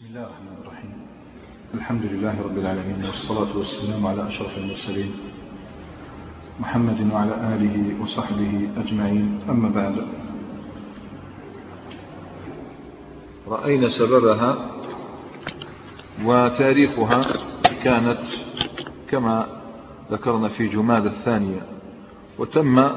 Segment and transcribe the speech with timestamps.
[0.00, 0.92] بسم الله الرحمن الرحيم.
[1.74, 5.12] الحمد لله رب العالمين والصلاة والسلام على أشرف المرسلين
[6.60, 9.40] محمد وعلى آله وصحبه أجمعين.
[9.48, 10.06] أما بعد
[13.48, 14.70] رأينا سببها
[16.24, 17.20] وتاريخها
[17.84, 18.24] كانت
[19.10, 19.46] كما
[20.10, 21.62] ذكرنا في جماد الثانية.
[22.38, 22.90] وتم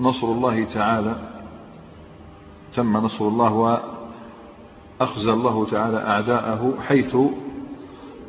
[0.00, 1.14] نصر الله تعالى
[2.76, 3.93] تم نصر الله
[5.00, 7.16] وأخزى الله تعالى أعداءه حيث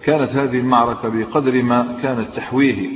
[0.04, 2.90] كانت هذه المعركة بقدر ما كانت تحويه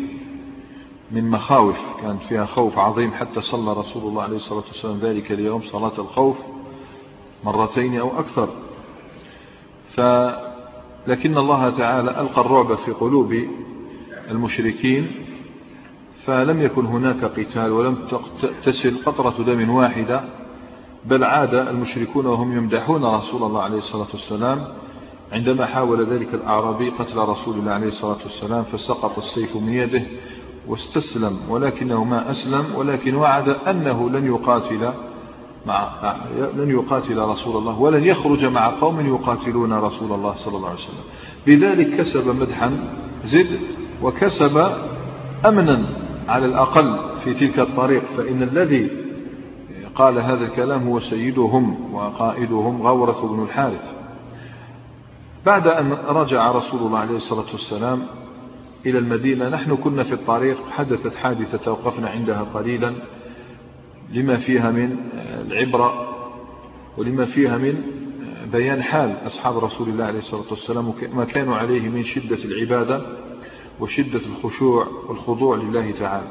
[1.11, 5.61] من مخاوف كان فيها خوف عظيم حتى صلى رسول الله عليه الصلاة والسلام ذلك اليوم
[5.61, 6.37] صلاة الخوف
[7.43, 8.49] مرتين أو أكثر.
[9.95, 10.01] ف
[11.07, 13.35] لكن الله تعالى ألقى الرعب في قلوب
[14.29, 15.11] المشركين
[16.25, 18.07] فلم يكن هناك قتال ولم
[18.65, 20.23] تسل قطرة دم واحدة.
[21.05, 24.67] بل عاد المشركون وهم يمدحون رسول الله عليه الصلاة والسلام
[25.31, 30.03] عندما حاول ذلك الأعرابي قتل رسول الله عليه الصلاة والسلام فسقط السيف من يده
[30.67, 34.91] واستسلم ولكنه ما أسلم ولكن وعد أنه لن يقاتل
[35.65, 36.15] مع
[36.55, 41.03] لن يقاتل رسول الله ولن يخرج مع قوم يقاتلون رسول الله صلى الله عليه وسلم.
[41.47, 42.71] بذلك كسب مدحا
[43.23, 43.59] زد
[44.03, 44.71] وكسب
[45.45, 45.85] أمنا
[46.27, 49.08] على الأقل في تلك الطريق فإن الذي
[49.99, 53.91] قال هذا الكلام هو سيدهم وقائدهم غورة بن الحارث.
[55.45, 58.01] بعد أن رجع رسول الله عليه الصلاة والسلام
[58.85, 62.95] إلى المدينة نحن كنا في الطريق حدثت حادثة توقفنا عندها قليلا
[64.11, 64.97] لما فيها من
[65.47, 66.09] العبرة
[66.97, 67.81] ولما فيها من
[68.51, 73.01] بيان حال أصحاب رسول الله عليه الصلاة والسلام ما كانوا عليه من شدة العبادة
[73.79, 76.27] وشدة الخشوع والخضوع لله تعالى.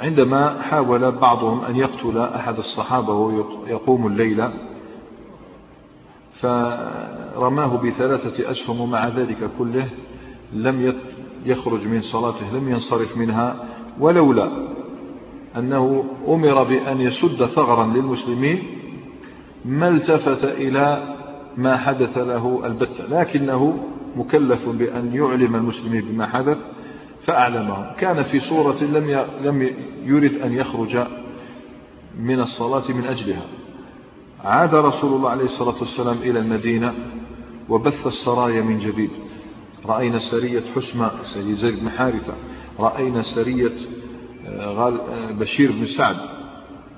[0.00, 4.52] عندما حاول بعضهم أن يقتل أحد الصحابة ويقوم الليلة
[6.40, 9.88] فرماه بثلاثة أسهم ومع ذلك كله
[10.52, 10.94] لم
[11.44, 13.64] يخرج من صلاته لم ينصرف منها
[14.00, 14.50] ولولا
[15.56, 18.62] أنه أمر بأن يسد ثغرا للمسلمين
[19.64, 21.14] ما التفت إلى
[21.56, 23.78] ما حدث له البتة لكنه
[24.16, 26.58] مكلف بأن يعلم المسلمين بما حدث.
[27.28, 29.70] فأعلمهم كان في صورة لم لم
[30.04, 31.06] يرد أن يخرج
[32.18, 33.42] من الصلاة من أجلها.
[34.44, 36.94] عاد رسول الله عليه الصلاة والسلام إلى المدينة
[37.68, 39.10] وبث السرايا من جديد.
[39.86, 42.34] رأينا سرية حسمى سرية زيد بن حارثة.
[42.80, 43.72] رأينا سرية
[45.30, 46.16] بشير بن سعد.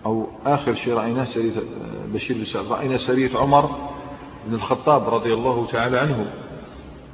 [0.06, 1.52] أو آخر شيء رأيناه سرية
[2.14, 2.66] بشير بن سعد.
[2.66, 3.70] رأينا سرية عمر
[4.46, 6.32] بن الخطاب رضي الله تعالى عنه.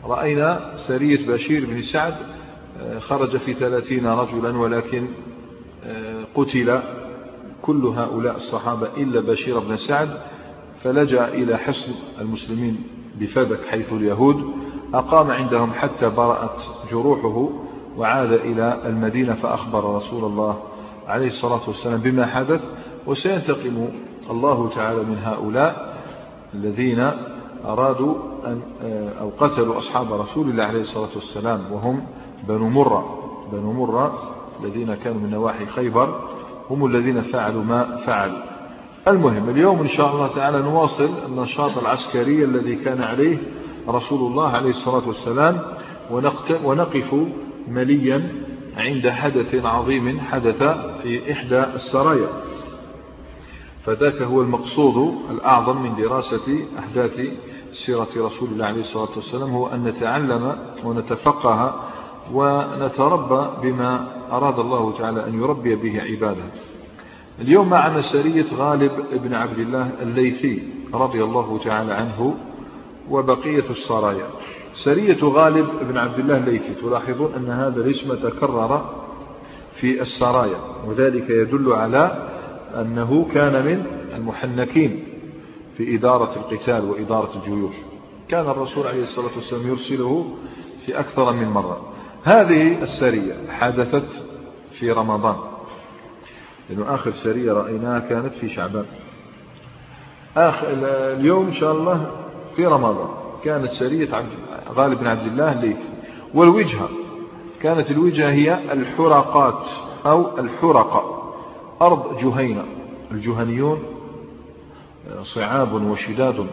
[0.04, 2.14] رأينا سرية بشير بن سعد
[3.00, 5.08] خرج في ثلاثين رجلا ولكن
[6.34, 6.80] قتل
[7.62, 10.08] كل هؤلاء الصحابة إلا بشير بن سعد
[10.82, 12.82] فلجأ إلى حصن المسلمين
[13.20, 14.44] بفدك حيث اليهود
[14.94, 17.48] أقام عندهم حتى برأت جروحه
[17.96, 20.62] وعاد إلى المدينة فأخبر رسول الله
[21.08, 22.64] عليه الصلاة والسلام بما حدث
[23.06, 23.88] وسينتقم
[24.30, 25.96] الله تعالى من هؤلاء
[26.54, 27.10] الذين
[27.64, 28.14] أرادوا
[28.46, 28.60] أن
[29.20, 32.00] أو قتلوا أصحاب رسول الله عليه الصلاة والسلام وهم
[32.48, 33.18] بنو مرة
[33.52, 36.20] بنو مرة الذين كانوا من نواحي خيبر
[36.70, 38.42] هم الذين فعلوا ما فعلوا
[39.08, 43.38] المهم اليوم إن شاء الله تعالى نواصل النشاط العسكري الذي كان عليه
[43.88, 45.60] رسول الله عليه الصلاة والسلام
[46.64, 47.14] ونقف
[47.68, 48.32] مليا
[48.76, 50.62] عند حدث عظيم حدث
[51.02, 52.28] في إحدى السرايا.
[53.84, 57.20] فذاك هو المقصود الأعظم من دراسة أحداث
[57.72, 61.80] سيرة رسول الله عليه الصلاة والسلام هو أن نتعلم ونتفقه
[62.32, 66.44] ونتربى بما أراد الله تعالى أن يربي به عباده.
[67.40, 70.62] اليوم معنا سرية غالب بن عبد الله الليثي
[70.94, 72.34] رضي الله تعالى عنه
[73.10, 74.26] وبقية السرايا
[74.74, 78.94] سرية غالب بن عبد الله الليثي تلاحظون أن هذا الاسم تكرر
[79.72, 82.28] في السرايا وذلك يدل على
[82.74, 85.04] أنه كان من المحنكين
[85.76, 87.74] في إدارة القتال وإدارة الجيوش.
[88.28, 90.36] كان الرسول عليه الصلاة والسلام يرسله
[90.86, 91.95] في أكثر من مرة.
[92.26, 94.22] هذه السرية حدثت
[94.70, 95.36] في رمضان.
[96.70, 98.84] لأنه آخر سرية رأيناها كانت في شعبان.
[100.36, 100.66] آخر
[101.18, 102.10] اليوم إن شاء الله
[102.56, 103.08] في رمضان.
[103.44, 104.08] كانت سرية
[104.74, 105.88] غالب بن عبد الله الليثي
[106.34, 106.88] والوجهة
[107.62, 109.64] كانت الوجهة هي الحرقات
[110.06, 111.32] أو الحرقة.
[111.82, 112.64] أرض جهينة.
[113.10, 113.82] الجهنيون
[115.22, 116.46] صعاب وشداد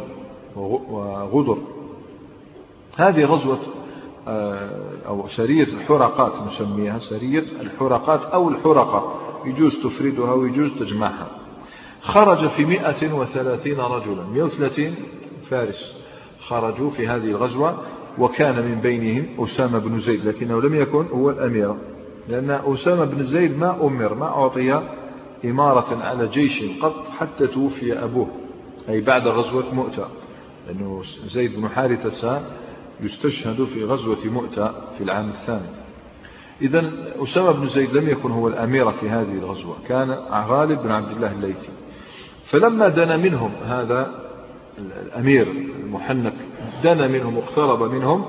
[0.55, 1.57] وغدر.
[2.97, 3.59] هذه غزوة
[5.07, 11.27] أو سرية الحرقات نسميها سرية الحرقات أو الحرقة يجوز تفردها ويجوز تجمعها.
[12.01, 14.95] خرج في مئة وثلاثين رجلا مئة وثلاثين
[15.49, 16.03] فارس
[16.39, 17.77] خرجوا في هذه الغزوة
[18.17, 21.75] وكان من بينهم أسامة بن زيد لكنه لم يكن هو الأمير
[22.29, 24.81] لأن أسامة بن زيد ما أمر ما أعطي
[25.45, 28.27] إمارة على جيش قط حتى توفي أبوه
[28.89, 30.07] أي بعد غزوة مؤتة
[30.67, 32.41] لأنه زيد بن حارثة
[33.03, 34.67] يستشهد في غزوة مؤتة
[34.97, 35.69] في العام الثاني.
[36.61, 36.91] إذا
[37.23, 41.31] أسامة بن زيد لم يكن هو الأمير في هذه الغزوة كان غالب بن عبد الله
[41.31, 41.69] الليثي.
[42.45, 44.11] فلما دنا منهم هذا
[44.77, 45.47] الأمير
[45.83, 46.33] المحنك
[46.83, 48.25] دنا منهم واقترب منهم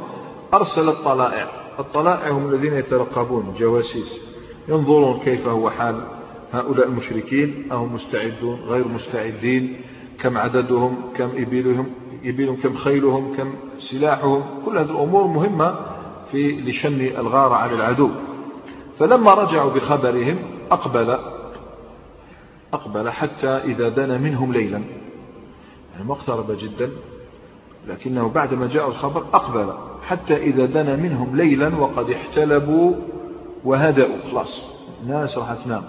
[0.55, 1.49] أرسل الطلائع.
[1.79, 4.19] الطلائع هم الذين يترقبون جواسيس.
[4.69, 6.01] ينظرون كيف هو حال
[6.53, 9.81] هؤلاء المشركين أهم مستعدون غير مستعدين.
[10.21, 11.87] كم عددهم كم إبلهم
[12.25, 15.75] إبلهم كم خيلهم كم سلاحهم كل هذه الأمور مهمة
[16.31, 18.11] في لشن الغارة على العدو.
[18.99, 20.37] فلما رجعوا بخبرهم
[20.71, 21.19] أقبل
[22.73, 24.83] أقبل حتى إذا دنا منهم ليلا.
[25.93, 26.91] يعني ما اقترب جدا
[27.89, 29.73] لكنه بعدما جاء الخبر أقبل
[30.03, 32.95] حتى إذا دنا منهم ليلا وقد احتلبوا
[33.65, 34.17] وهدأوا.
[34.31, 34.65] خلاص
[35.03, 35.85] الناس راح تنام.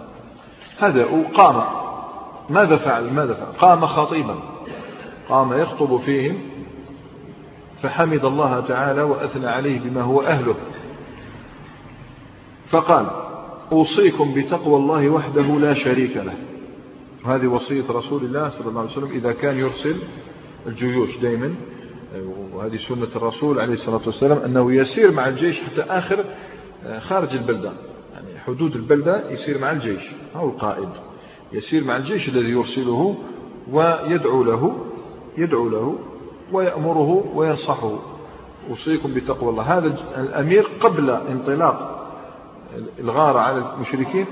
[0.79, 1.84] هدأوا قام
[2.49, 4.35] ماذا فعل؟ ماذا فعل؟ قام خطيبا.
[5.29, 6.41] قام يخطب فيهم
[7.81, 10.55] فحمد الله تعالى وأثنى عليه بما هو أهله.
[12.69, 13.05] فقال
[13.71, 16.33] أوصيكم بتقوى الله وحده لا شريك له.
[17.25, 19.95] وهذه وصية رسول الله صلى الله عليه وسلم إذا كان يرسل
[20.67, 21.55] الجيوش دائما
[22.53, 26.25] وهذه سنة الرسول عليه الصلاة والسلام أنه يسير مع الجيش حتى آخر
[26.99, 27.71] خارج البلدة
[28.13, 30.89] يعني حدود البلدة يسير مع الجيش أو القائد.
[31.53, 33.15] يسير مع الجيش الذي يرسله
[33.71, 34.75] ويدعو له
[35.37, 35.95] يدعو له
[36.51, 37.99] ويأمره وينصحه.
[38.69, 39.63] أوصيكم بتقوى الله.
[39.63, 42.07] هذا الأمير قبل انطلاق
[42.99, 44.25] الغارة على المشركين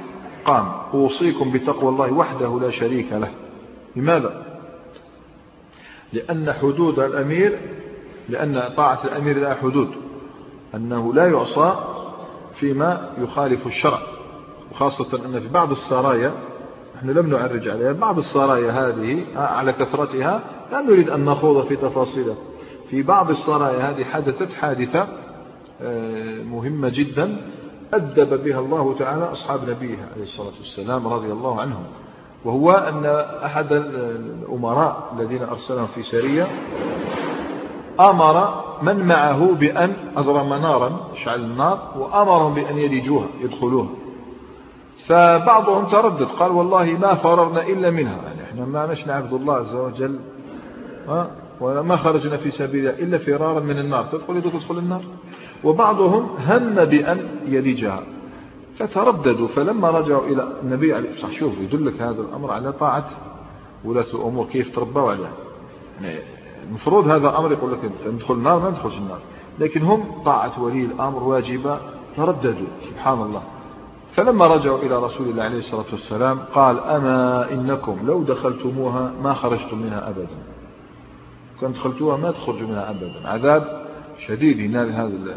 [0.46, 0.72] قام.
[0.94, 3.32] أوصيكم بتقوى الله وحده لا شريك له.
[3.96, 4.44] لماذا؟
[6.14, 7.60] لأن حدود الأمير
[8.30, 9.90] لأن طاعة الأمير لها حدود.
[10.76, 11.76] أنه لا يعصى
[12.56, 14.00] فيما يخالف الشرع.
[14.72, 16.32] وخاصة أن في بعض السرايا
[16.96, 17.92] نحن لم نعرج عليها.
[17.92, 20.42] بعض السرايا هذه على كثرتها
[20.72, 22.36] لا نريد أن نخوض في تفاصيلها.
[22.90, 25.08] في بعض السرايا هذه حدثت حادثة
[25.82, 27.38] آه، مهمة جدا
[27.94, 31.84] أدب بها الله تعالى أصحاب نبيه عليه الصلاة والسلام رضي الله عنهم.
[32.46, 33.06] وهو أن
[33.46, 36.48] أحد الأمراء الذين أرسلهم في سرية
[38.00, 44.03] أمر من معه بأن أضرم نارا شعل النار وأمرهم بأن يلجوها يدخلوها.
[45.08, 48.18] فبعضهم تردد قال والله ما فررنا إلا منها.
[48.28, 50.20] يعني إحنا ما نش نعبد الله عز وجل
[51.62, 54.04] وما خرجنا في سبيله إلا فرارا من النار.
[54.04, 55.02] تدخل تدخل النار.
[55.64, 58.04] وبعضهم هم بأن يلجها
[58.76, 63.10] فترددوا فلما رجعوا إلى النبي عليه الصلاة شوف يدلك هذا الأمر على طاعة
[63.86, 65.34] ولاة الأمور كيف تربوا عليها.
[66.02, 66.20] يعني
[66.70, 69.20] المفروض هذا أمر يقول لك ندخل النار ما ندخلش النار.
[69.60, 71.78] لكن هم طاعة ولي الأمر واجبة
[72.18, 72.68] ترددوا.
[72.90, 73.42] سبحان الله.
[74.16, 79.78] فلما رجعوا إلى رسول الله عليه الصلاة والسلام قال أما إنكم لو دخلتموها ما خرجتم
[79.78, 80.28] منها أبدا.
[81.62, 83.28] كان دخلتوها ما تخرجوا منها أبدا.
[83.28, 83.86] عذاب
[84.28, 85.36] شديد ينال هذا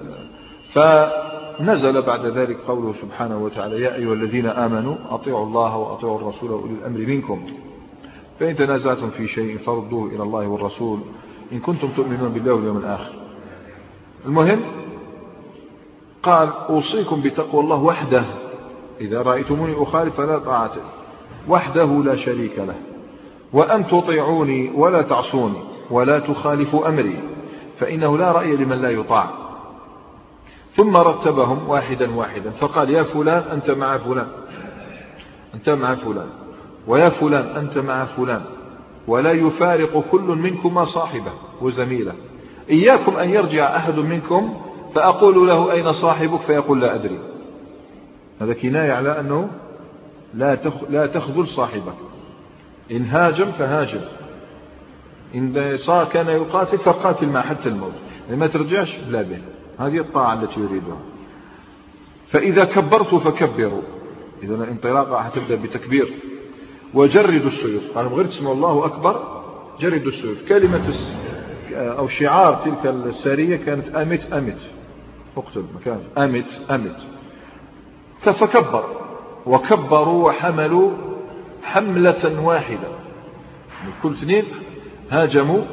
[0.72, 6.74] فنزل بعد ذلك قوله سبحانه وتعالى يا أيها الذين آمنوا أطيعوا الله وأطيعوا الرسول وأولي
[6.74, 7.46] الأمر منكم.
[8.40, 11.00] فإن تنازعتم في شيء فردوه إلى الله والرسول
[11.52, 13.12] إن كنتم تؤمنون بالله واليوم الآخر.
[14.26, 14.60] المهم
[16.22, 18.24] قال أوصيكم بتقوى الله وحده.
[19.00, 20.72] إذا رأيتموني أخالف فلا طاعة
[21.48, 22.74] وحده لا شريك له.
[23.52, 27.18] وأن تطيعوني ولا تعصوني ولا تخالفوا أمري.
[27.78, 29.30] فإنه لا رأي لمن لا يطاع.
[30.72, 32.50] ثم رتبهم واحدا واحدا.
[32.50, 34.26] فقال يا فلان أنت مع فلان.
[35.54, 36.28] أنت مع فلان.
[36.86, 38.42] ويا فلان أنت مع فلان.
[39.08, 42.12] ولا يفارق كل منكما صاحبه وزميله.
[42.70, 44.54] إياكم أن يرجع أحد منكم
[44.94, 47.18] فأقول له أين صاحبك فيقول لا أدري.
[48.40, 49.50] هذا كناية على أنه
[50.34, 50.58] لا
[50.90, 51.94] لا تخذل صاحبك.
[52.90, 54.00] إن هاجم فهاجم.
[55.34, 57.92] إن صار كان يقاتل فقاتل مع حتى الموت.
[58.30, 59.38] ما ترجعش لا به.
[59.78, 60.98] هذه الطاعة التي يريدها.
[62.28, 63.82] فإذا كبرت فكبروا
[64.42, 66.08] إذا الانطلاقة حتبدأ بتكبير.
[66.94, 67.98] وجردوا السيوف.
[67.98, 69.42] قالوا غير تسمعوا الله أكبر
[69.80, 70.48] جردوا السيوف.
[70.48, 70.94] كلمة
[71.72, 74.60] أو شعار تلك السارية كانت أمت أمت.
[75.36, 77.15] اقتل مكان أمت أمت.
[78.28, 78.84] فكبر
[79.46, 80.90] وكبروا وحملوا
[81.62, 82.88] حملة واحدة.
[84.02, 84.44] كل اثنين
[85.10, 85.64] هاجموا آه،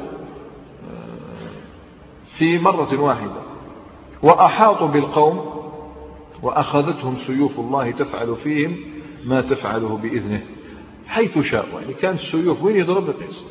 [2.38, 3.44] في مرة واحدة.
[4.22, 5.54] وأحاطوا بالقوم
[6.42, 8.76] وأخذتهم سيوف الله تفعل فيهم
[9.24, 10.42] ما تفعله بإذنه
[11.06, 11.66] حيث شاء.
[11.80, 13.44] يعني كانت السيوف وين يضرب القيس؟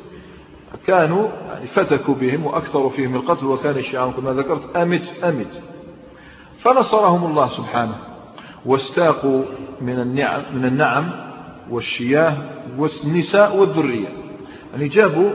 [0.87, 5.61] كانوا يعني فتكوا بهم وأكثروا فيهم القتل وكان الشيعان كما ذكرت أمت أمت.
[6.59, 8.12] فنصرهم الله سبحانه.
[8.65, 9.43] واستاقوا
[9.81, 11.11] من النعم, من النعم
[11.69, 12.37] والشياه
[12.77, 14.07] والنساء والذرية.
[14.73, 15.29] يعني جابوا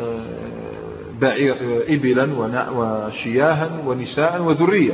[0.00, 0.24] آه،
[1.20, 2.34] بعير آه، إبلا
[2.70, 4.92] وشياها ونساء وذرية.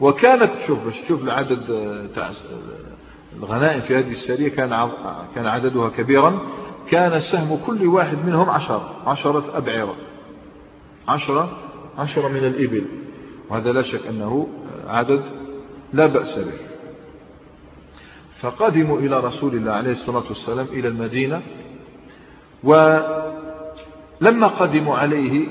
[0.00, 2.30] وكانت شوف شوف العدد آه،
[3.38, 4.90] الغنائم في هذه السرية كان
[5.34, 6.40] كان عددها كبيرا.
[6.90, 9.96] كان سهم كل واحد منهم عشرة عشرة أبعرة.
[11.08, 11.58] عشرة
[11.98, 12.84] عشرة من الإبل.
[13.50, 14.46] وهذا لا شك أنه
[14.86, 15.39] عدد
[15.92, 16.52] لا بأس به.
[18.40, 21.42] فقدموا إلى رسول الله عليه الصلاة والسلام إلى المدينة
[22.64, 25.46] ولما قدموا عليه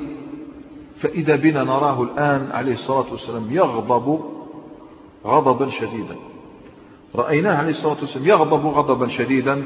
[1.00, 4.20] فإذا بنا نراه الآن عليه الصلاة والسلام يغضب
[5.26, 6.16] غضبا شديدا.
[7.16, 9.64] رأيناه عليه الصلاة والسلام يغضب غضبا شديدا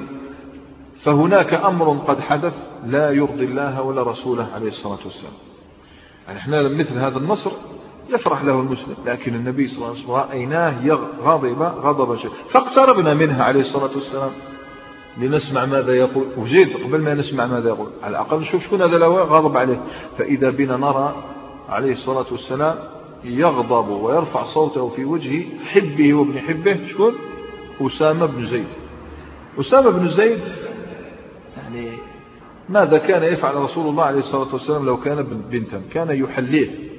[0.99, 5.33] فهناك أمر قد حدث لا يرضي الله ولا رسوله عليه الصلاة والسلام.
[6.27, 7.51] يعني إحنا مثل هذا النصر
[8.09, 13.43] يفرح له المسلم لكن النبي صلى الله عليه وسلم رأيناه غضب غضبا شديدا فاقتربنا منها
[13.43, 14.31] عليه الصلاة والسلام
[15.17, 16.25] لنسمع ماذا يقول.
[16.37, 17.89] وزيد قبل ما نسمع ماذا يقول.
[18.03, 19.81] على الأقل نشوف شكون هذا غضب عليه.
[20.17, 21.15] فإذا بنا نرى
[21.69, 22.75] عليه الصلاة والسلام
[23.23, 27.13] يغضب ويرفع صوته في وجه حبه وابن حبه شكون؟
[27.81, 28.67] أسامة بن زيد.
[29.59, 30.39] أسامة بن زيد
[31.57, 31.89] يعني
[32.69, 36.92] ماذا كان يفعل رسول الله عليه الصلاة والسلام لو كان بنتا؟ كان يحليه.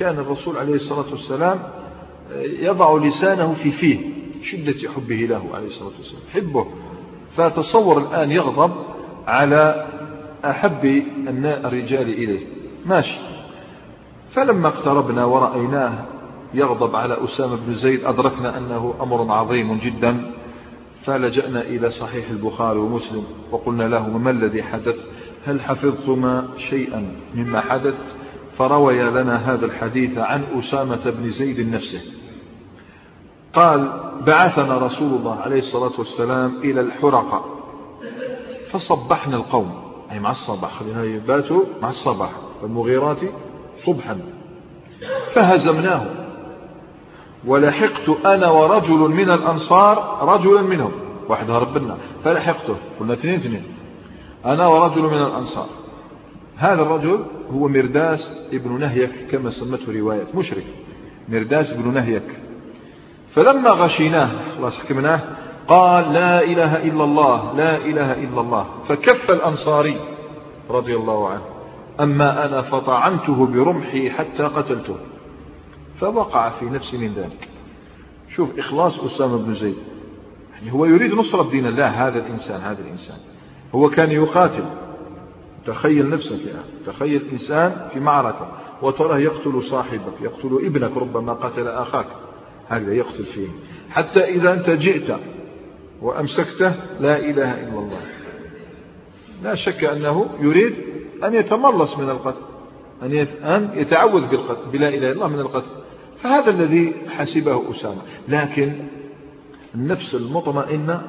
[0.00, 1.58] كان الرسول عليه الصلاة والسلام
[2.40, 3.98] يضع لسانه في فيه
[4.42, 6.66] شدة حبه له عليه الصلاة والسلام حبه.
[7.36, 8.72] فتصور الآن يغضب
[9.26, 9.86] على
[10.44, 11.02] أحب
[11.64, 12.46] الرجال إليه.
[12.86, 13.18] ماشي.
[14.30, 16.04] فلما اقتربنا ورأيناه
[16.54, 20.32] يغضب على أسامة بن زيد أدركنا أنه أمر عظيم جدا.
[21.02, 25.06] فلجأنا إلى صحيح البخاري ومسلم وقلنا له ما الذي حدث؟
[25.46, 28.19] هل حفظتما شيئا مما حدث؟
[28.60, 32.00] فروي لنا هذا الحديث عن أسامة بن زيد نفسه.
[33.54, 33.90] قال
[34.26, 37.44] بعثنا رسول الله عليه الصلاة والسلام إلى الحرقة
[38.70, 42.30] فصبحنا القوم أي مع الصباح خلينا يباتوا مع الصباح
[42.62, 43.18] والمغيرات
[43.76, 44.18] صبحا.
[45.32, 46.06] فهزمناه.
[47.46, 50.92] ولحقت أنا ورجل من الأنصار رجلا منهم.
[51.28, 52.76] واحد هرب لنا فلحقته.
[53.00, 53.64] قلنا اثنين اثنين.
[54.44, 55.79] أنا ورجل من الأنصار.
[56.60, 60.64] هذا الرجل هو مرداس ابن نهيك كما سمته رواية مشرك.
[61.28, 62.22] مرداس ابن نهيك.
[63.30, 65.20] فلما غشيناه خلاص حكمناه
[65.68, 68.66] قال لا إله إلا الله لا إله إلا الله.
[68.88, 69.96] فكف الأنصاري
[70.70, 71.42] رضي الله عنه.
[72.00, 74.96] أما أنا فطعنته برمحي حتى قتلته.
[76.00, 77.48] فوقع في نفسي من ذلك.
[78.28, 79.78] شوف إخلاص أسامة بن زيد.
[80.52, 83.16] يعني هو يريد نصرة دين الله هذا الإنسان هذا الإنسان.
[83.74, 84.64] هو كان يقاتل.
[85.66, 88.52] تخيل نفسك يعني تخيل إنسان في معركة
[88.82, 92.06] وتراه يقتل صاحبك يقتل ابنك ربما قتل أخاك
[92.68, 93.48] هكذا يقتل فيه.
[93.90, 95.16] حتى إذا أنت جئت
[96.02, 98.00] وأمسكته لا إله إلا الله.
[99.42, 100.74] لا شك أنه يريد
[101.24, 102.42] أن يتملص من القتل
[103.02, 105.70] أن يتعوذ بالقتل بلا إله إلا الله من القتل.
[106.22, 108.02] فهذا الذي حسبه أسامة.
[108.28, 108.72] لكن
[109.74, 111.02] النفس المطمئنة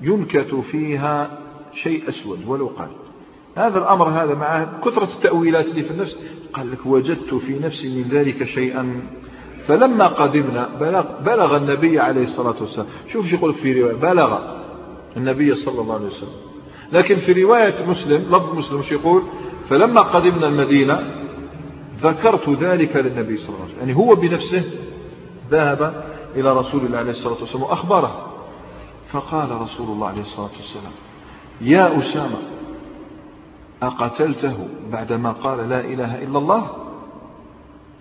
[0.00, 1.38] ينكت فيها
[1.72, 2.88] شيء أسود ولو قال.
[3.56, 6.18] هذا الأمر هذا مع كثرة التأويلات اللي في النفس
[6.52, 9.02] قال لك وجدت في نفسي من ذلك شيئا.
[9.66, 12.86] فلما قدمنا بلغ, بلغ النبي عليه الصلاة والسلام.
[13.12, 14.38] شوف شو يقول في رواية بلغ
[15.16, 16.28] النبي صلى الله عليه وسلم.
[16.92, 19.22] لكن في رواية مسلم لفظ مسلم شو يقول؟
[19.68, 21.00] فلما قدمنا المدينة
[22.02, 23.80] ذكرت ذلك للنبي صلى الله عليه وسلم.
[23.80, 24.64] يعني هو بنفسه
[25.50, 26.04] ذهب
[26.36, 28.32] إلى رسول الله عليه الصلاة والسلام وأخبره.
[29.08, 30.92] فقال رسول الله عليه الصلاة والسلام
[31.60, 32.55] يا أسامة
[33.82, 36.70] أقتلته بعدما قال لا إله إلا الله؟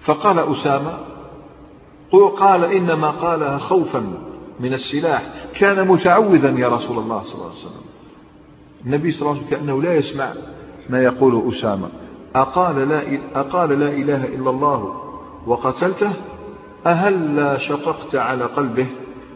[0.01, 0.97] فقال أسامة
[2.37, 4.13] قال إنما قالها خوفا
[4.59, 7.85] من السلاح كان متعوذا يا رسول الله صلى الله عليه وسلم.
[8.85, 10.33] النبي صلى الله عليه وسلم كأنه لا يسمع
[10.89, 11.89] ما يقول أسامة.
[12.35, 15.01] أقال لا, أقال لا إله إلا الله
[15.47, 16.13] وقتلته؟
[16.85, 18.87] أهل شققت على قلبه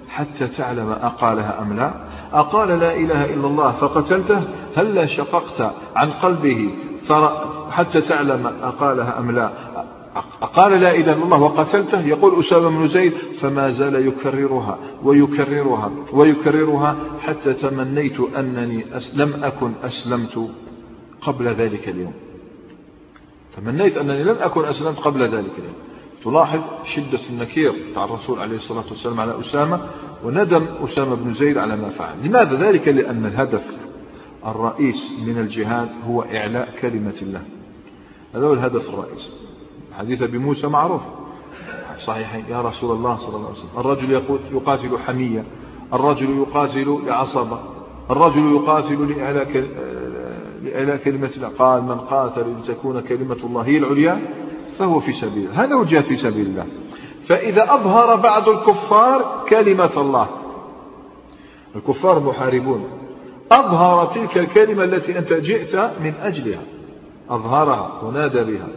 [0.09, 1.93] حتى تعلم أقالها أم لا؟
[2.33, 4.43] أقال لا إله إلا الله فقتلته؟
[4.75, 6.69] هل شققت عن قلبه
[7.71, 9.51] حتى تعلم أقالها أم لا؟
[10.55, 16.95] قال لا إله إلا الله وقتلته؟ يقول أسامة بن زيد فما زال يكررها ويكررها ويكررها
[17.19, 20.49] حتى تمنيت أنني لم أكن أسلمت
[21.21, 22.13] قبل ذلك اليوم.
[23.57, 25.75] تمنيت أنني لم أكن أسلمت قبل ذلك اليوم.
[26.23, 26.59] تلاحظ
[26.95, 29.79] شدة النكير بتاع الرسول عليه الصلاة والسلام على أسامة
[30.23, 32.15] وندم أسامة بن زيد على ما فعل.
[32.23, 33.77] لماذا ذلك؟ لأن الهدف
[34.45, 37.41] الرئيس من الجهاد هو إعلاء كلمة الله.
[38.35, 39.29] هذا هو الهدف الرئيسي
[39.97, 41.01] حديث أبي موسى معروف.
[42.05, 42.43] صحيحين.
[42.49, 43.79] يا رسول الله صلى الله عليه وسلم.
[43.79, 44.11] الرجل
[44.51, 45.43] يقاتل حمية.
[45.93, 47.59] الرجل يقاتل لعصبة.
[48.11, 49.67] الرجل يقاتل لإعلاء
[50.63, 51.47] لإعلاء كلمة الله.
[51.47, 54.21] قال من قاتل لتكون كلمة الله هي العليا
[54.79, 56.65] فهو في سبيل هذا هو الجهاد في سبيل الله.
[57.27, 60.27] فإذا أظهر بعض الكفار كلمة الله.
[61.75, 62.85] الكفار محاربون.
[63.51, 66.61] أظهر تلك الكلمة التي أنت جئت من أجلها.
[67.29, 68.67] أظهرها ونادى بها.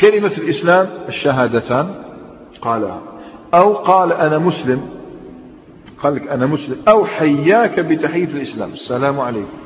[0.00, 1.94] كلمة الإسلام الشهادتان.
[2.62, 3.00] قالها.
[3.54, 4.88] أو قال أنا مسلم.
[6.02, 6.76] قال لك أنا مسلم.
[6.88, 8.72] أو حياك بتحية الإسلام.
[8.72, 9.58] السلام عليكم.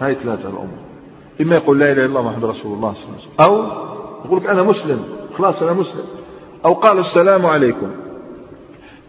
[0.00, 0.78] هاي ثلاثة الأمور.
[1.40, 3.40] إما يقول لا إله إلا الله محمد رسول الله صلى الله عليه وسلم.
[3.40, 3.88] أو
[4.24, 5.04] يقول لك أنا مسلم.
[5.38, 6.04] خلاص أنا مسلم.
[6.64, 7.90] أو قال السلام عليكم.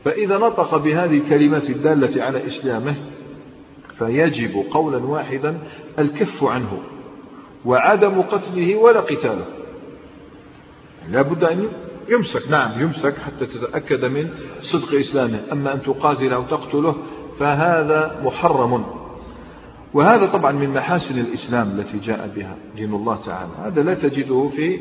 [0.06, 2.96] فإذا نطق بهذه الكلمات الدالة على إسلامه
[3.98, 5.58] فيجب قولا واحدا
[6.00, 6.78] الكف عنه
[7.66, 9.46] وعدم قتله ولا قتاله.
[11.10, 11.68] لا بد أن
[12.10, 12.52] يمسك.
[12.52, 15.40] نعم يمسك حتى تتأكد من صدق إسلامه.
[15.52, 16.96] أما أن تقاتله أو تقتله
[17.40, 18.99] فهذا محرم.
[19.94, 23.52] وهذا طبعا من محاسن الإسلام التي جاء بها دين الله تعالى.
[23.64, 24.80] هذا لا تجده في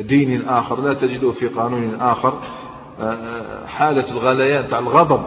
[0.00, 2.42] دين آخر لا تجده في قانون آخر.
[3.66, 5.20] حالة الغليان تاع الغضب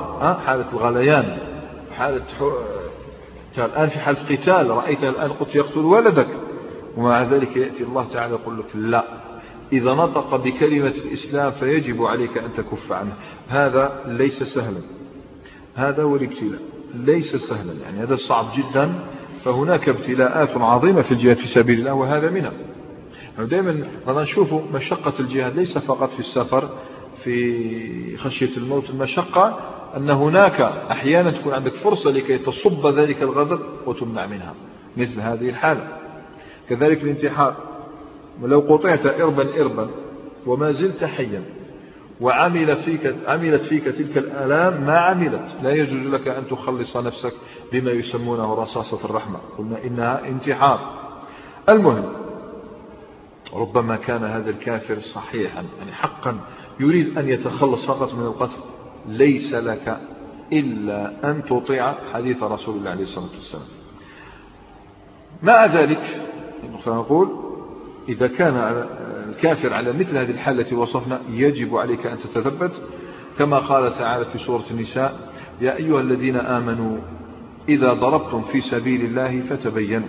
[0.45, 1.37] حالة الغليان
[1.97, 2.25] حالة
[3.57, 6.27] الآن في حالة قتال رأيت الآن قلت يقتل ولدك.
[6.97, 9.03] ومع ذلك يأتي الله تعالى يقول لك لا.
[9.73, 13.13] إذا نطق بكلمة الإسلام فيجب عليك أن تكف عنه.
[13.49, 14.81] هذا ليس سهلا.
[15.75, 16.59] هذا هو الابتلاء
[16.95, 18.93] ليس سهلا يعني هذا صعب جدا.
[19.43, 22.51] فهناك ابتلاءات عظيمة في الجهاد في سبيل الله وهذا منها.
[23.37, 26.69] يعني دائما أنا نشوف مشقة الجهاد ليس فقط في السفر
[27.23, 28.89] في خشية الموت.
[28.89, 29.59] المشقة
[29.97, 34.53] أن هناك أحيانا تكون عندك فرصة لكي تصب ذلك الغضب وتمنع منها
[34.97, 35.87] مثل هذه الحالة.
[36.69, 37.55] كذلك الانتحار.
[38.41, 39.89] ولو قطعت إربا إربا
[40.45, 41.43] وما زلت حيا.
[42.21, 45.51] وعمل فيك عملت فيك تلك الآلام ما عملت.
[45.63, 47.33] لا يجوز لك أن تخلص نفسك
[47.71, 49.39] بما يسمونه رصاصة الرحمة.
[49.57, 50.79] قلنا إنها انتحار.
[51.69, 52.13] المهم
[53.53, 56.39] ربما كان هذا الكافر صحيحا يعني حقا
[56.79, 58.59] يريد أن يتخلص فقط من القتل.
[59.07, 59.97] ليس لك
[60.53, 63.65] إلا أن تطيع حديث رسول الله عليه الصلاة والسلام.
[65.43, 66.27] مع ذلك
[66.83, 67.29] فنقول
[68.09, 68.85] إذا كان
[69.41, 72.71] الكافر على مثل هذه الحالة التي وصفنا يجب عليك أن تتثبت.
[73.39, 76.97] كما قال تعالى في سورة النساء يا أيها الذين آمنوا
[77.69, 80.07] إذا ضربتم في سبيل الله فتبينوا.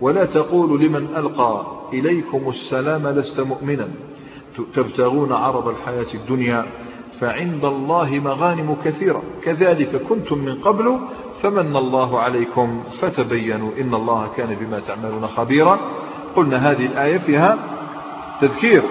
[0.00, 3.88] ولا تقولوا لمن ألقى إليكم السلام لست مؤمنا.
[4.74, 6.66] تبتغون عرض الحياة الدنيا
[7.20, 9.22] فعند الله مغانم كثيرة.
[9.42, 10.98] كذلك كنتم من قبل
[11.42, 13.70] فمن الله عليكم فتبينوا.
[13.80, 15.78] إن الله كان بما تعملون خبيرا.
[16.36, 17.77] قلنا هذه الآية فيها
[18.40, 18.82] تذكير.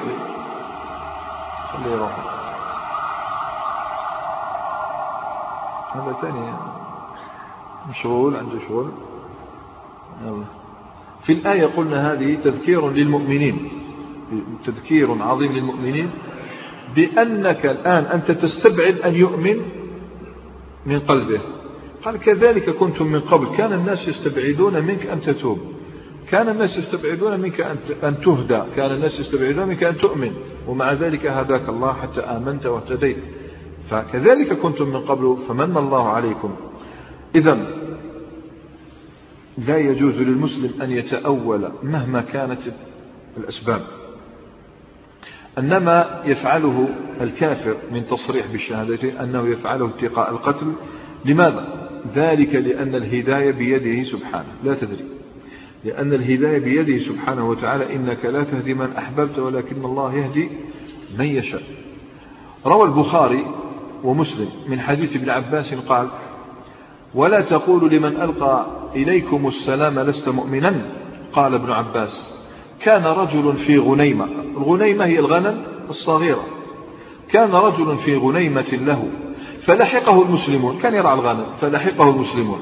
[5.96, 6.54] هذا ثاني.
[7.90, 8.92] مشغول عنده شغل.
[11.24, 13.70] في الآية قلنا هذه تذكير للمؤمنين.
[14.66, 16.12] تذكير عظيم للمؤمنين.
[16.96, 19.62] بأنك الآن أنت تستبعد أن يؤمن
[20.86, 21.42] من قلبه.
[22.06, 23.56] قال كذلك كنتم من قبل.
[23.58, 25.77] كان الناس يستبعدون منك أن تتوب.
[26.32, 27.62] كان الناس يستبعدون منك
[28.04, 28.62] أن تهدى.
[28.76, 30.34] كان الناس يستبعدون منك أن تؤمن.
[30.68, 33.18] ومع ذلك هداك الله حتى آمنت واهتديت.
[33.90, 36.56] فكذلك كنتم من قبل فمن الله عليكم.
[37.36, 37.68] إذا
[39.68, 42.62] لا يجوز للمسلم أن يتأول مهما كانت
[43.38, 43.82] الأسباب.
[45.58, 46.90] أنما يفعله
[47.22, 50.74] الكافر من تصريح بالشهادتين أنه يفعله اتقاء القتل.
[51.26, 54.52] لماذا؟ ذلك لأن الهداية بيده سبحانه.
[54.64, 55.17] لا تدري.
[55.86, 60.50] لأن الهداية بيده سبحانه وتعالى إنك لا تهدي من أحببت ولكن الله يهدي
[61.20, 61.64] من يشاء.
[62.66, 63.46] روى البخاري
[64.04, 66.08] ومسلم من حديث ابن عباس قال
[67.16, 70.82] ولا تقول لمن ألقى إليكم السلام لست مؤمنا؟
[71.34, 72.38] قال ابن عباس
[72.80, 74.28] كان رجل في غنيمة.
[74.58, 76.46] الغنيمة هي الغنم الصغيرة.
[77.30, 79.08] كان رجل في غنيمة له.
[79.62, 82.60] فلحقه المسلمون كان يرعى الغنم فلحقه المسلمون.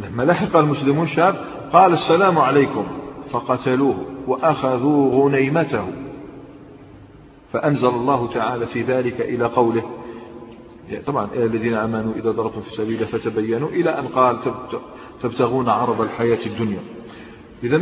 [0.00, 2.86] لما لحق المسلمون شاب قال السلام عليكم
[3.30, 5.84] فقتلوه وأخذوا غنيمته
[7.52, 9.82] فأنزل الله تعالى في ذلك إلى قوله
[11.06, 14.38] طبعا الذين آمنوا إذا ضربتم في سبيله فتبينوا إلى أن قال
[15.22, 16.78] تبتغون عرض الحياة الدنيا.
[17.64, 17.78] إذا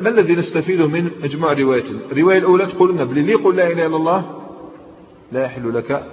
[0.00, 3.96] ما الذي نستفيده من مجموع روايات الرواية الأولى تقول لنا اللي يقول لا إله إلا
[3.96, 4.24] الله؟
[5.32, 6.06] لا يحل لك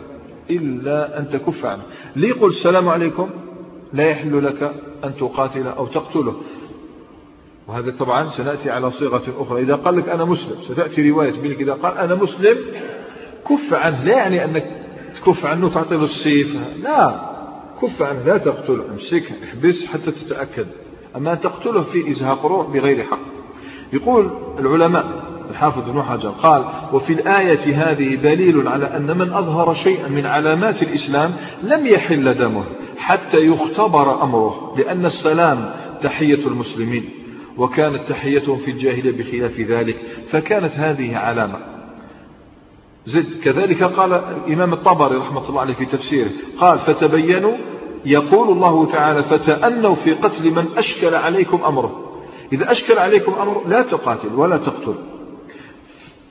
[0.50, 1.84] إلا أن تكف عنه.
[2.16, 3.30] اللي يقول السلام عليكم؟
[3.94, 4.64] لا يحل لك
[5.04, 6.36] أن تقاتل أو تقتله.
[7.68, 9.62] وهذا طبعا سنأتي على صيغة أخرى.
[9.62, 12.58] إذا قال لك أنا مسلم ستأتي رواية منك إذا قال أنا مسلم
[13.50, 14.04] كف عنه.
[14.04, 14.66] لا يعني أنك
[15.16, 17.16] تكف عنه تعطي له السيف لا
[17.82, 18.24] كف عنه.
[18.26, 20.68] لا تقتله امسكه احبس حتى تتأكد.
[21.16, 23.20] أما تقتله في إزهاق روح بغير حق.
[23.94, 25.06] يقول العلماء
[25.50, 30.84] الحافظ بن حجر قال وفي الآية هذه دليل على أن من أظهر شيئا من علامات
[30.84, 32.64] الإسلام لم يحل دمه
[32.98, 37.17] حتى يختبر أمره لأن السلام تحية المسلمين.
[37.58, 41.60] وكانت تحيتهم في الجاهلية بخلاف ذلك فكانت هذه علامة.
[43.06, 47.58] زد كذلك قال الإمام الطبري رحمة الله عليه في تفسيره قال فتبينوا
[48.06, 52.04] يقول الله تعالى فتأنوا في قتل من أشكل عليكم أمره.
[52.54, 54.96] إذا أشكل عليكم أمر لا تقاتل ولا تقتل.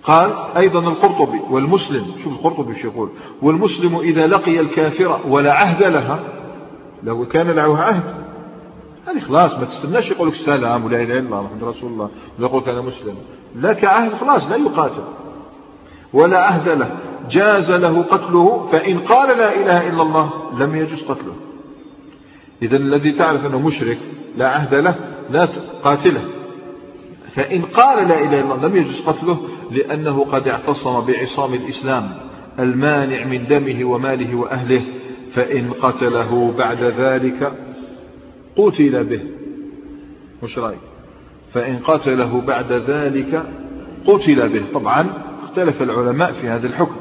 [0.02, 3.10] قال أيضا القرطبي والمسلم شوف القرطبي شو يقول
[3.42, 6.20] والمسلم إذا لقي الكافر ولا عهد لها
[7.02, 8.25] لو كان له عهد
[9.06, 12.62] هذه خلاص ما تستناش يقول لك السلام ولا إله إلا الله محمد رسول الله ويقول
[12.62, 13.14] أنا مسلم.
[13.56, 15.02] لك عهد خلاص لا يقاتل.
[16.12, 16.96] ولا عهد له.
[17.30, 21.34] جاز له قتله فإن قال لا إله إلا الله لم يجوز قتله.
[22.62, 23.98] إذا الذي تعرف أنه مشرك
[24.36, 24.94] لا عهد له
[25.30, 25.48] لا
[25.84, 26.24] قاتله.
[27.34, 29.38] فإن قال لا إله إلا الله لم يجوز قتله
[29.70, 32.10] لأنه قد اعتصم بعصام الإسلام
[32.58, 34.82] المانع من دمه وماله وأهله.
[35.32, 37.65] فإن قتله بعد ذلك
[38.56, 39.20] قتل به.
[40.42, 40.78] مش رأيك؟
[41.54, 43.42] فإن قتله بعد ذلك
[44.06, 44.64] قتل به.
[44.74, 45.06] طبعا
[45.44, 46.96] اختلف العلماء في هذا الحكم.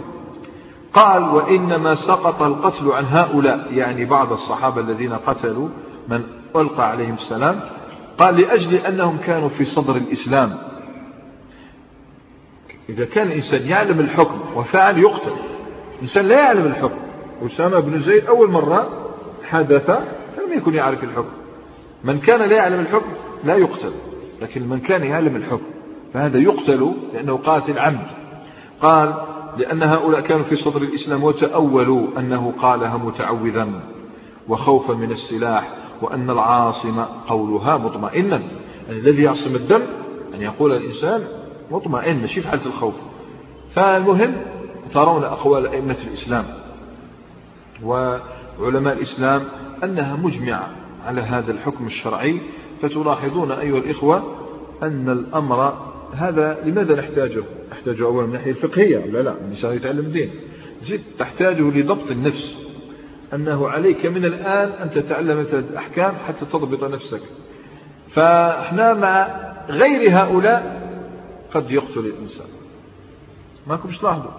[0.94, 3.68] قال وإنما سقط القتل عن هؤلاء.
[3.74, 5.70] يعني بعض الصحابة الذين قتلوا
[6.08, 6.24] من
[6.56, 7.60] ألقى عليهم السلام
[8.18, 10.58] قال لأجل أنهم كانوا في صدر الإسلام.
[12.90, 15.36] إذا كان الإنسان يعلم الحكم وفعل يقتل.
[15.96, 17.00] الإنسان لا يعلم الحكم.
[17.46, 19.12] أسامة بن زيد أول مرة
[19.44, 19.86] حدث
[20.36, 21.45] فلم يكن يعرف الحكم.
[22.06, 23.10] من كان لا يعلم الحكم
[23.44, 23.92] لا يقتل
[24.42, 25.66] لكن من كان يعلم الحكم
[26.14, 28.08] فهذا يقتل لأنه قاتل عمد.
[28.82, 29.14] قال
[29.58, 33.70] لأن هؤلاء كانوا في صدر الإسلام وتأولوا أنه قالها متعوذا
[34.48, 38.42] وخوفا من السلاح وأن العاصمة قولها مطمئنا.
[38.88, 39.82] يعني الذي يعصم الدم
[40.36, 41.24] أن يقول الإنسان
[41.72, 42.94] مطمئن ماشي في حالة الخوف.
[43.74, 44.36] فالمهم
[44.94, 46.46] ترون أقوال أئمة الإسلام
[47.84, 49.44] وعلماء الإسلام
[49.84, 50.85] أنها مجمعة.
[51.06, 52.42] على هذا الحكم الشرعي
[52.82, 54.36] فتلاحظون أيها الإخوة
[54.84, 55.74] أن الأمر
[56.14, 60.32] هذا لماذا نحتاجه؟ نحتاجه أولا من الناحية الفقهية ولا لا الإنسان يتعلم دين
[60.82, 62.56] زيد تحتاجه لضبط النفس
[63.34, 67.22] أنه عليك من الآن أن تتعلم الأحكام حتى تضبط نفسك.
[68.10, 69.28] فإحنا مع
[69.70, 70.86] غير هؤلاء
[71.54, 72.48] قد يقتل الإنسان.
[73.68, 74.32] ما كنتش تلاحظوا؟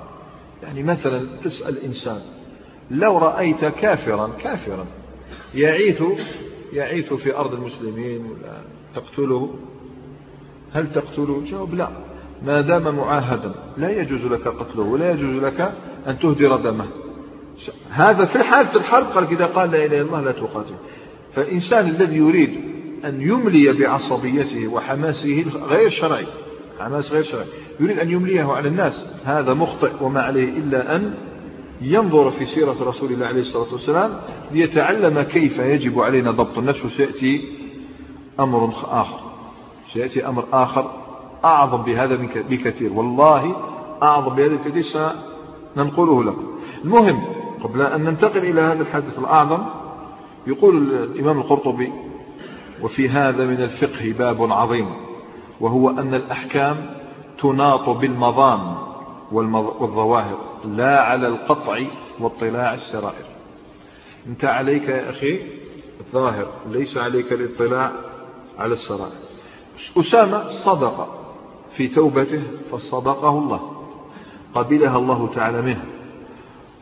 [0.62, 2.20] يعني مثلا تسأل إنسان
[2.90, 4.86] لو رأيت كافرا كافرا
[5.54, 6.02] يعيث
[6.72, 8.60] يعيث في أرض المسلمين ولا
[8.94, 9.54] تقتله؟
[10.72, 11.88] هل تقتله؟ جاوب لا.
[12.46, 15.72] ما دام معاهدا لا يجوز لك قتله ولا يجوز لك
[16.06, 16.86] أن تهدر دمه.
[17.90, 20.74] هذا في حالة الحرب قال إذا قال لا إله إلا الله لا تقاتل.
[21.34, 22.60] فالإنسان الذي يريد
[23.04, 26.26] أن يملي بعصبيته وحماسه غير شرعي
[26.78, 27.46] حماس غير شرعي
[27.80, 31.14] يريد أن يمليه على الناس هذا مخطئ وما عليه إلا أن
[31.80, 34.20] ينظر في سيرة رسول الله عليه الصلاة والسلام
[34.52, 37.44] ليتعلم كيف يجب علينا ضبط النفس وسيأتي
[38.40, 39.20] أمر آخر.
[39.92, 40.90] سيأتي أمر آخر
[41.44, 42.16] أعظم بهذا
[42.50, 42.92] بكثير.
[42.92, 43.56] والله
[44.02, 46.46] أعظم بهذا بكثير سننقله لكم.
[46.84, 47.22] المهم
[47.62, 49.58] قبل أن ننتقل إلى هذا الحدث الأعظم
[50.46, 51.92] يقول الإمام القرطبي
[52.82, 54.86] وفي هذا من الفقه باب عظيم
[55.60, 56.76] وهو أن الأحكام
[57.38, 58.76] تناط بالمظان
[59.32, 61.80] والظواهر لا على القطع
[62.18, 63.24] واطلاع السرائر.
[64.26, 65.40] أنت عليك يا أخي
[66.00, 67.92] الظاهر ليس عليك الاطلاع
[68.58, 69.12] على السرائر.
[69.98, 71.22] أسامة صدق
[71.76, 73.72] في توبته فصدقه الله.
[74.54, 75.84] قبلها الله تعالى منه.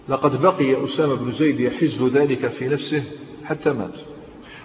[0.08, 3.04] لقد بقي أسامة بن زيد يحز ذلك في نفسه
[3.44, 3.94] حتى مات.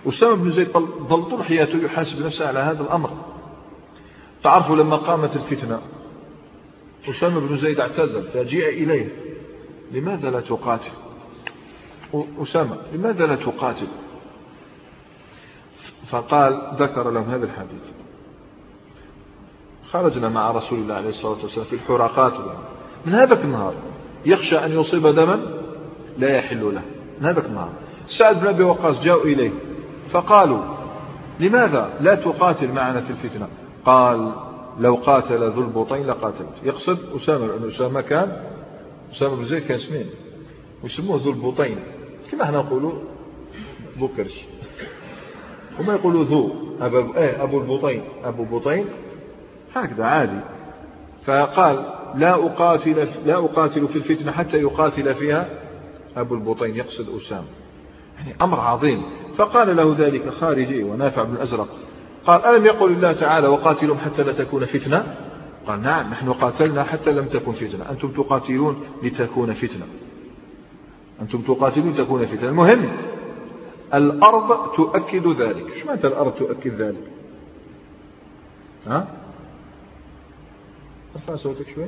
[0.08, 0.68] أسامة بن زيد
[1.08, 3.10] ظل طول حياته يحاسب نفسه على هذا الأمر.
[4.44, 5.80] تعرفوا لما قامت الفتنة؟
[7.10, 9.10] أسامة بن زيد اعتزل فجيء إليه.
[9.92, 10.92] لماذا لا تقاتل؟
[12.42, 13.88] أسامة لماذا لا تقاتل؟
[16.08, 17.82] فقال ذكر لهم هذا الحديث.
[19.92, 22.34] خرجنا مع رسول الله عليه الصلاة والسلام في الحراقات
[23.06, 23.74] من هذاك النهار
[24.26, 25.40] يخشى أن يصيب دما
[26.18, 26.82] لا يحل له.
[27.22, 27.72] من هذاك النهار.
[28.06, 29.52] سعد بن أبي وقاص جاءوا إليه
[30.10, 30.60] فقالوا
[31.40, 33.48] لماذا لا تقاتل معنا في الفتنة؟
[33.86, 34.34] قال
[34.80, 36.64] لو قاتل ذو البطين لقاتلت.
[36.64, 38.44] يقصد أسامة لأن أسامة كان
[39.12, 40.06] أسامة بن زيد كان اسمين
[40.84, 41.80] ويسموه ذو البطين.
[42.32, 42.92] كما إحنا نقولوا
[43.98, 44.42] بوكرش.
[45.80, 48.02] وما يقولوا ذو أبو, إيه أبو البطين.
[48.24, 48.86] أبو بطين
[49.76, 50.40] هكذا عادي.
[51.26, 55.50] فقال لا أقاتل لا أقاتل في الفتنة حتى يقاتل فيها
[56.18, 57.48] أبو البطين يقصد أسامة.
[58.18, 59.04] يعني أمر عظيم.
[59.36, 61.68] فقال له ذلك خارجي ونافع بن الأزرق.
[62.30, 65.16] قال ألم يقل الله تعالى وقاتلهم حتى لا تكون فتنة؟
[65.68, 67.92] قال نعم نحن قاتلنا حتى لم تكن فتنة.
[67.92, 69.88] أنتم تقاتلون لتكون فتنة.
[71.22, 72.50] أنتم تقاتلون لتكون فتنة.
[72.50, 72.90] المهم
[73.94, 75.78] الأرض تؤكد ذلك.
[75.78, 77.04] شو معنى الأرض تؤكد ذلك؟
[78.88, 79.08] ها؟
[81.16, 81.86] أرفع صوتك شوي.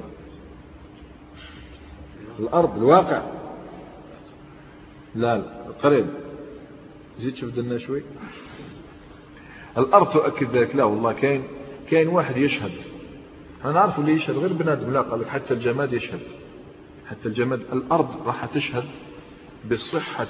[2.40, 3.22] الأرض الواقع.
[5.16, 5.46] لا لا
[5.84, 6.06] قريب.
[7.20, 8.04] زيد شوف شوي.
[9.78, 10.76] الأرض تؤكد ذلك.
[10.76, 11.44] لا والله كاين
[11.90, 12.72] كاين واحد يشهد.
[13.60, 14.94] إحنا نعرف اللي يشهد غير بنادم.
[14.94, 16.20] لا قال لك حتى الجماد يشهد.
[17.08, 18.84] حتى الجماد الأرض راح تشهد
[19.72, 20.28] بصحة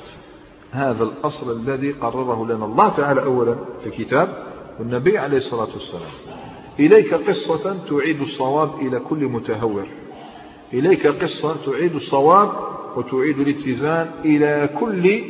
[0.71, 4.43] هذا الأصل الذي قرره لنا الله تعالى أولا في الكتاب
[4.80, 6.12] والنبي عليه الصلاة والسلام.
[6.80, 9.86] إليك قصة تعيد الصواب إلى كل متهور.
[10.73, 12.51] إليك قصة تعيد الصواب
[12.95, 15.23] وتعيد الاتزان إلى كل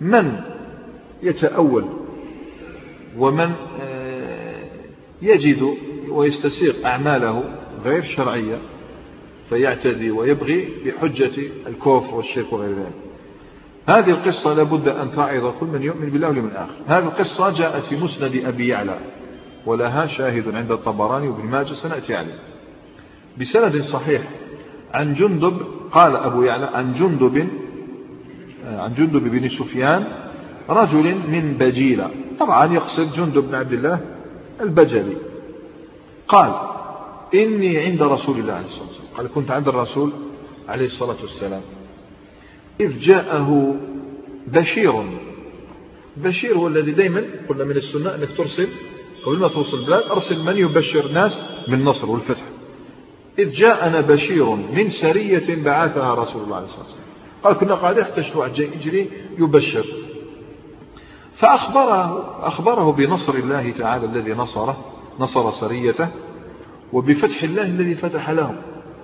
[0.00, 0.40] من
[1.22, 1.84] يتأول.
[3.18, 4.64] ومن آه،
[5.22, 5.74] يجد
[6.08, 7.44] ويستسيغ أعماله
[7.84, 8.58] غير شرعية
[9.48, 11.32] فيعتدي ويبغي بحجة
[11.66, 12.92] الكفر والشرك وغير ذلك.
[13.88, 16.74] هذه القصة لابد أن تعظ كل من يؤمن بالله واليوم الآخر.
[16.86, 18.98] هذه القصة جاءت في مسند أبي يعلى
[19.66, 22.38] ولها شاهد عند الطبراني وابن ماجه سنأتي عليه.
[23.40, 24.22] بسند صحيح
[24.94, 27.48] عن جندب قال أبو يعلى عن جندب
[28.64, 30.04] آه، عن جندب بن سفيان
[30.70, 32.10] رجل من بجيلة.
[32.40, 34.00] طبعا يقصد جندب بن عبد الله
[34.60, 35.16] البجلي.
[36.28, 36.52] قال
[37.34, 39.08] إني عند رسول الله عليه الصلاة والسلام.
[39.16, 40.12] قال كنت عند الرسول
[40.68, 41.62] عليه الصلاة والسلام.
[42.80, 43.76] إذ جاءه
[44.46, 45.04] بشير.
[46.16, 48.68] بشير هو الذي دائما قلنا من السنة أنك ترسل
[49.26, 52.44] قبل ما توصل البلاد أرسل من يبشر الناس بالنصر والفتح.
[53.38, 57.08] إذ جاءنا بشير من سرية بعثها رسول الله عليه الصلاة والسلام.
[57.44, 59.84] قال كنا قاعدين حتى شنو يجري يبشر.
[61.38, 64.76] فأخبره أخبره بنصر الله تعالى الذي نصره
[65.20, 66.08] نصر سريته
[66.92, 68.56] وبفتح الله الذي فتح لهم.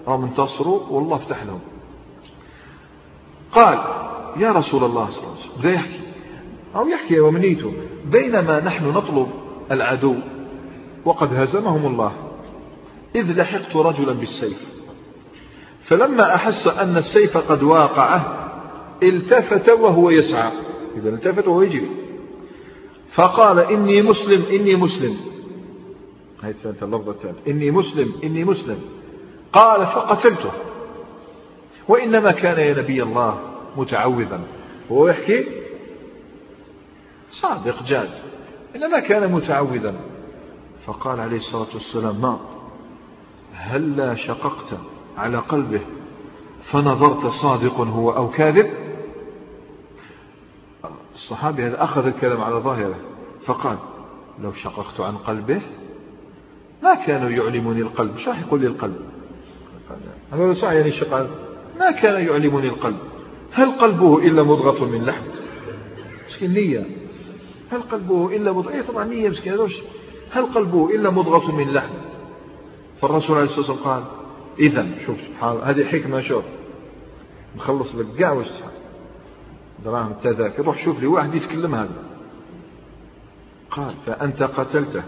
[0.09, 1.61] هم انتصروا والله فتح لهم.
[3.53, 3.79] قال
[4.37, 6.01] يا رسول الله صلى الله عليه وسلم بدا يحكي.
[6.77, 7.73] أو يحكي ومنيته
[8.13, 9.29] بينما نحن نطلب
[9.71, 10.15] العدو
[11.05, 12.13] وقد هزمهم الله.
[13.17, 14.69] إذ لحقت رجلا بالسيف.
[15.85, 18.51] فلما أحس أن السيف قد واقعه
[19.03, 20.53] التفت وهو يسعى.
[20.97, 22.04] إذا التفت وهو يجري.
[23.15, 25.17] فقال إني مسلم إني مسلم.
[26.43, 28.79] هذه سنة اللفظة الثالث إني مسلم إني مسلم.
[29.53, 30.51] قال فقتلته.
[31.89, 33.41] وإنما كان يا نبي الله
[33.77, 34.41] متعوذا.
[34.91, 35.47] وهو يحكي
[37.31, 38.11] صادق جاد.
[38.77, 39.95] إنما كان متعوذا.
[40.87, 42.39] فقال عليه الصلاة والسلام ما؟
[43.55, 44.79] هلا شققت
[45.17, 45.81] على قلبه
[46.63, 48.84] فنظرت صادق هو أو كاذب؟
[51.15, 52.97] الصحابي هذا أخذ الكلام على ظاهره
[53.45, 53.79] فقال
[54.43, 55.63] لو شققت عن قلبه
[56.83, 58.19] ما كانوا يعلمني القلب.
[58.19, 58.97] شو راح يقول لي القلب؟
[60.33, 61.29] هذا صح يعني شقال
[61.81, 62.99] ما كان يعلمني القلب.
[63.53, 65.23] هل قلبه إلا مضغة من لحم؟
[66.29, 66.87] مسكين نية.
[67.71, 69.59] هل قلبه إلا مضغة؟ إيه طبعا نية مسكين
[70.31, 71.95] هل قلبه إلا مضغة من لحم؟
[73.01, 74.05] فالرسول عليه الصلاة والسلام قال
[74.59, 76.45] إذا شوف سبحان هذه حكمة شوف.
[77.57, 78.47] نخلص لك كاع واش
[79.85, 82.03] دراهم التذاكر روح شوف لي واحد يتكلم هذا.
[83.71, 85.03] قال فأنت قتلته.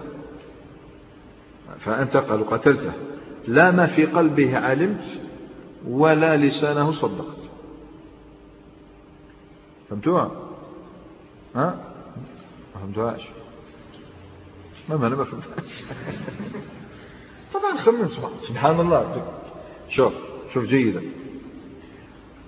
[1.79, 2.93] فأنت قال قتلته.
[3.47, 5.05] لا ما في قلبه علمت
[5.89, 7.37] ولا لسانه صدقت.
[9.91, 10.31] فهمتوها؟
[11.55, 11.79] ها؟
[12.75, 13.29] ما فهمتوهاش
[14.89, 15.85] ما ما أنا ما فهمتهاش؟
[17.55, 18.09] طبعا خمن
[18.41, 19.33] سبحان الله.
[19.89, 20.13] شوف
[20.55, 21.03] شوف جيدا.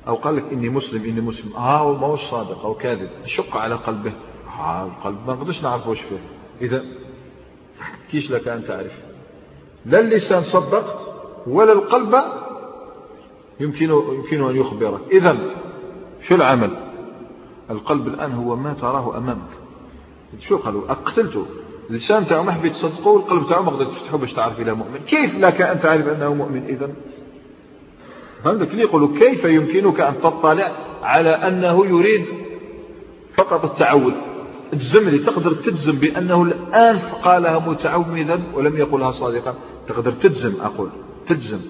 [0.08, 1.56] أو قال لك إني مسلم إني مسلم.
[1.56, 3.10] آه ما هو صادق أو كاذب.
[3.26, 4.12] شق على قلبه.
[4.60, 6.18] آه القلب ما نقدرش نعرف وش فيه.
[6.60, 6.84] إذا
[8.10, 9.02] كيش لك أن تعرف؟
[9.86, 11.14] لا اللسان صدق
[11.46, 12.22] ولا القلب
[13.60, 15.00] يمكن يمكن أن يخبرك.
[15.10, 15.36] إذا
[16.28, 16.76] شو العمل
[17.70, 19.50] القلب الآن هو ما تراه أمامك.
[20.38, 21.46] شو قالوا؟ أقتلته.
[21.90, 24.98] اللسان تاعو حبيت تصدقه والقلب تاعو ما قدرت تفتحه باش تعرف إلى مؤمن.
[24.98, 26.94] كيف لك أن تعرف أنه مؤمن؟ إذا
[28.46, 30.72] اللي يقولوا كيف يمكنك أن تطلع
[31.02, 32.26] على أنه يريد
[33.34, 34.14] فقط التعود
[34.72, 39.54] تجزم لي تقدر تجزم بأنه الآن قالها متعوذا ولم يقلها صادقا.
[39.88, 40.90] تقدر تجزم أقول.
[41.28, 41.60] تجزم.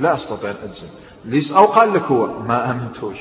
[0.00, 0.86] لا أستطيع أن أجزم.
[1.24, 3.16] ليس أو قال لك هو ما آمنتوش.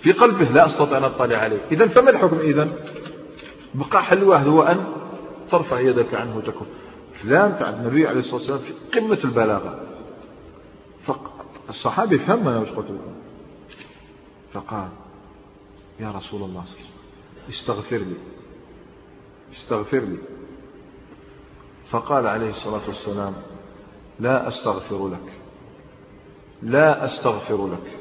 [0.00, 1.60] في قلبه لا أستطيع أن أطلع عليه.
[1.72, 2.68] إذا فما الحكم إذا
[3.74, 4.84] بقى حل واحد هو أن
[5.50, 6.66] ترفع يدك عنه وتكون.
[7.22, 9.80] كلام تاع النبي عليه الصلاة والسلام في قمة البلاغة.
[11.66, 13.14] فالصحابي فهم أنا وش قلت لكم
[14.52, 14.88] فقال
[16.00, 18.16] يا رسول الله صلى الله عليه وسلم استغفر لي
[19.56, 20.18] استغفر لي.
[21.90, 23.34] فقال عليه الصلاة والسلام
[24.20, 25.32] لا أستغفر لك
[26.62, 27.98] لا أستغفر لك.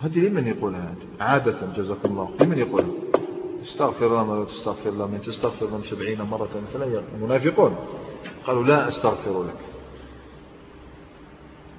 [0.00, 2.90] هذه لمن يقولها هذه عادة جزاكم الله لمن يقولها
[3.62, 7.76] استغفر الله ما تستغفر الله من تستغفر من سبعين مرة فلا المنافقون
[8.46, 9.73] قالوا لا أستغفر لك.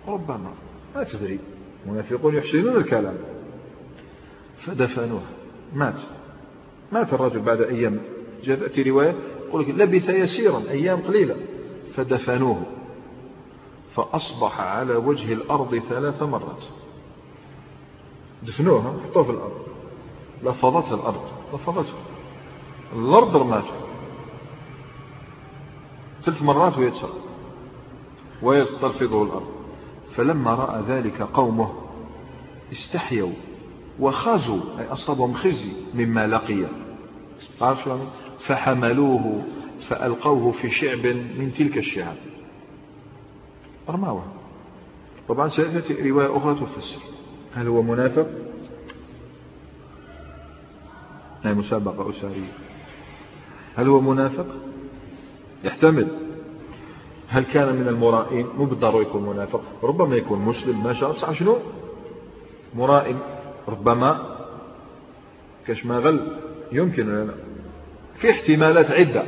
[0.08, 0.54] ربما.
[0.96, 1.40] ما تدري.
[1.86, 3.18] المنافقون يحسنون الكلام.
[4.60, 5.22] فدفنوه
[5.74, 6.00] مات.
[6.92, 8.02] مات الرجل بعد أيام.
[8.44, 9.16] جاءت تأتي رواية
[9.48, 11.36] يقول لك لبث يسيرا أيام قليلة.
[11.96, 12.64] فدفنوه.
[13.96, 16.64] فأصبح على وجه الأرض ثلاث مرات.
[18.44, 19.66] دفنوه حطوه في الأرض.
[20.44, 21.26] لفظته الأرض.
[21.54, 21.94] لفظته.
[22.96, 23.74] الأرض رماته.
[26.26, 27.10] ثلاث مرات ويتسر
[28.42, 29.55] ويتلفظه الأرض.
[30.16, 31.74] فلما رأى ذلك قومه
[32.72, 33.34] استحيوا
[34.00, 36.66] وخزوا أي أصابهم خزي مما لقي.
[37.60, 37.98] شو
[38.40, 39.42] فحملوه
[39.88, 42.18] فألقوه في شعب من تلك الشعاب
[43.90, 44.26] رماوه
[45.28, 47.02] طبعا سيأتي رواية أخرى تفسر.
[47.56, 48.28] هل هو منافق؟
[51.44, 52.52] هي مسابقة أسارية
[53.76, 54.48] هل هو منافق؟
[55.64, 56.25] يحتمل.
[57.36, 59.62] هل كان من المرائين؟ مو بالضرورة يكون منافق.
[59.84, 61.34] ربما يكون مسلم ما شاء الله.
[61.34, 61.58] شنو؟
[62.76, 63.20] مرائن
[63.68, 64.38] ربما
[65.68, 66.38] كاش ما غل.
[66.72, 67.34] يمكن لا
[68.16, 69.24] في احتمالات عدة.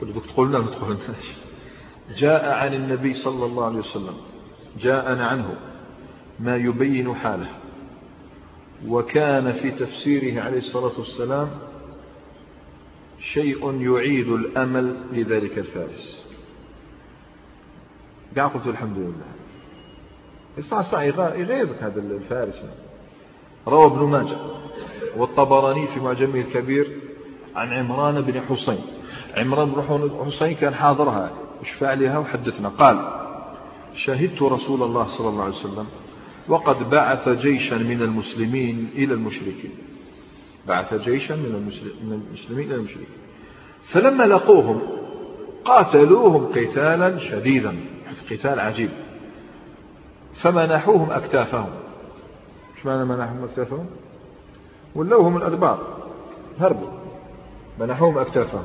[0.00, 1.36] كل دوك تقول لنا ما تقولناش
[2.22, 4.14] جاء عن النبي صلى الله عليه وسلم.
[4.78, 5.56] جاءنا عنه.
[6.40, 7.50] ما يبين حاله.
[8.86, 11.48] وكان في تفسيره عليه الصلاة والسلام
[13.20, 16.23] شيء يعيد الأمل لذلك الفارس.
[18.36, 19.34] قاعد قلت الحمد لله.
[20.58, 22.62] الصح يغيظك هذا الفارس.
[23.68, 24.36] روى ابن ماجه
[25.16, 27.00] والطبراني في معجمه الكبير
[27.56, 28.80] عن عمران بن حسين.
[29.36, 31.30] عمران بن حسين كان حاضرها.
[31.62, 32.68] اشفع لها وحدثنا.
[32.68, 32.96] قال
[33.94, 35.86] شهدت رسول الله صلى الله عليه وسلم
[36.48, 39.74] وقد بعث جيشا من المسلمين إلى المشركين.
[40.68, 41.72] بعث جيشا من
[42.30, 43.06] المسلمين إلى المشركين.
[43.92, 44.80] فلما لقوهم
[45.64, 47.76] قاتلوهم قتالا شديدا.
[48.30, 48.90] قتال عجيب.
[50.34, 51.70] فمنحوهم أكتافهم.
[52.76, 53.86] إيش معنى منحوهم أكتافهم؟
[54.94, 55.78] ولوهم الأدبار.
[56.60, 56.88] هربوا
[57.80, 58.64] منحوهم أكتافهم.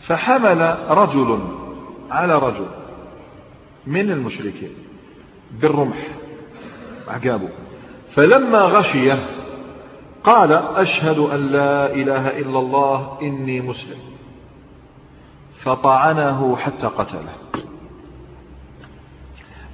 [0.00, 1.38] فحمل رجل
[2.10, 2.66] على رجل
[3.86, 4.74] من المشركين
[5.52, 6.08] بالرمح.
[7.08, 7.48] عقابه
[8.14, 9.18] فلما غشيه
[10.24, 13.98] قال أشهد أن لا إله إلا الله إني مسلم.
[15.64, 17.34] فطعنه حتى قتله.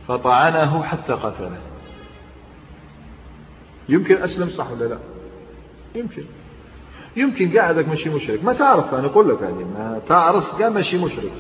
[0.09, 1.59] فطعنه حتى قتله.
[3.89, 4.99] يمكن أسلم صح ولا لا؟
[5.95, 6.25] يمكن.
[7.17, 8.45] يمكن قاعدك ماشي مشرك.
[8.45, 11.33] ما تعرف أنا أقول لك يعني ما تعرف قال ماشي مشرك.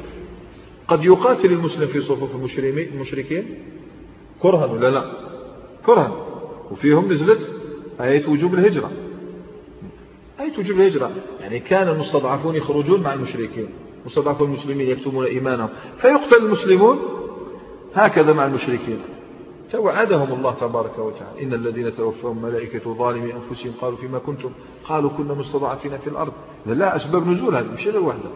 [0.88, 3.58] قد يقاتل المسلم في صفوف المشركين؟
[4.42, 5.04] كرها ولا لا؟
[5.86, 6.12] كرها.
[6.70, 7.50] وفيهم نزلت
[8.00, 8.90] آية وجوب الهجرة.
[10.40, 11.10] آية وجوب الهجرة.
[11.40, 13.68] يعني كان المستضعفون يخرجون مع المشركين.
[14.06, 15.68] مستضعفون المسلمين يكتمون إيمانهم.
[15.98, 16.98] فيقتل المسلمون
[17.94, 18.98] هكذا مع المشركين.
[19.72, 21.42] توعدهم الله تبارك وتعالى.
[21.42, 24.50] إن الذين توفاهم ملائكة ظالمي أنفسهم قالوا فيما كنتم؟
[24.84, 26.32] قالوا كنا مستضعفين في الأرض.
[26.66, 28.30] لا أسباب نزول هذه مش الوحدة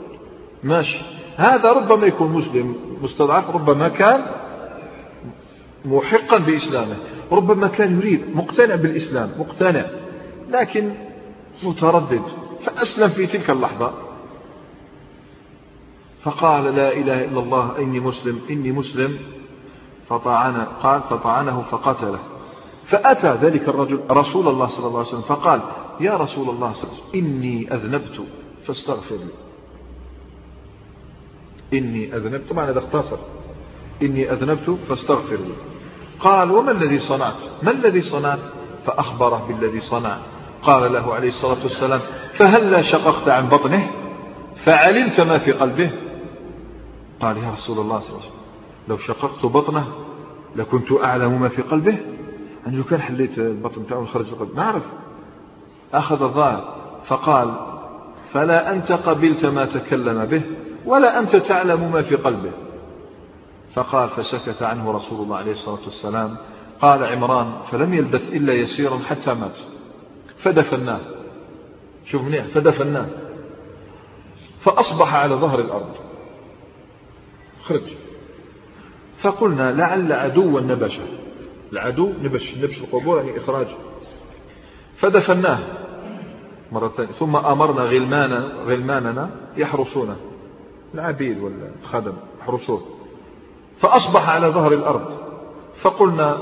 [0.65, 0.99] ماشي.
[1.37, 4.23] هذا ربما يكون مسلم مستضعف ربما كان
[5.85, 6.97] محقا بإسلامه.
[7.33, 9.85] ربما كان يريد مقتنع بالإسلام مقتنع
[10.49, 10.91] لكن
[11.63, 12.23] متردد.
[12.65, 13.93] فأسلم في تلك اللحظة.
[16.23, 19.19] فقال لا إله إلا الله إني مسلم إني مسلم.
[20.09, 22.19] فطعن قال فطعنه فقتله.
[22.87, 25.61] فأتى ذلك الرجل رسول الله صلى الله عليه وسلم فقال
[26.01, 28.23] يا رسول الله صلى الله عليه وسلم إني أذنبت
[28.67, 29.33] فاستغفر لي.
[31.79, 33.17] إني أذنبت طبعا هذا اختصر.
[34.03, 35.55] إني أذنبت فاستغفر لي.
[36.21, 38.39] قال وما الذي صنعت؟ ما الذي صنعت؟
[38.87, 40.19] فأخبره بالذي صنع.
[40.63, 42.01] قال له عليه الصلاة والسلام
[42.35, 43.91] فهلا شققت عن بطنه؟
[44.57, 45.91] فعلمت ما في قلبه؟
[47.21, 48.39] قال يا رسول الله صلى الله عليه وسلم.
[48.89, 49.87] لو شققت بطنه
[50.57, 51.99] لكنت أعلم ما في قلبه.
[52.67, 54.83] أنا لو كان حليت البطن بتاعه وخرج القلب ما أعرف.
[55.95, 56.75] أخذ الظاهر
[57.07, 57.55] فقال
[58.33, 60.43] فلا أنت قبلت ما تكلم به
[60.87, 62.51] ولا أنت تعلم ما في قلبه.
[63.75, 66.37] فقال فسكت عنه رسول الله عليه الصلاة والسلام.
[66.81, 69.59] قال عمران فلم يلبث إلا يسيرا حتى مات.
[70.39, 71.01] فدفناه
[72.05, 73.07] شوف منيح فدفناه
[74.61, 75.95] فأصبح على ظهر الأرض.
[77.65, 78.08] خرج.
[79.23, 81.03] فقلنا لعل عدوا نبشه
[81.73, 83.67] العدو نبش نبش القبور يعني إخراج.
[84.97, 85.59] فدفناه
[86.73, 87.13] مرة ثانية.
[87.13, 90.17] ثم أمرنا غلمانا غلماننا يحرسونه
[90.95, 92.83] العبيد والخدم يحرسوه.
[93.81, 95.19] فأصبح على ظهر الأرض.
[95.83, 96.39] فقلنا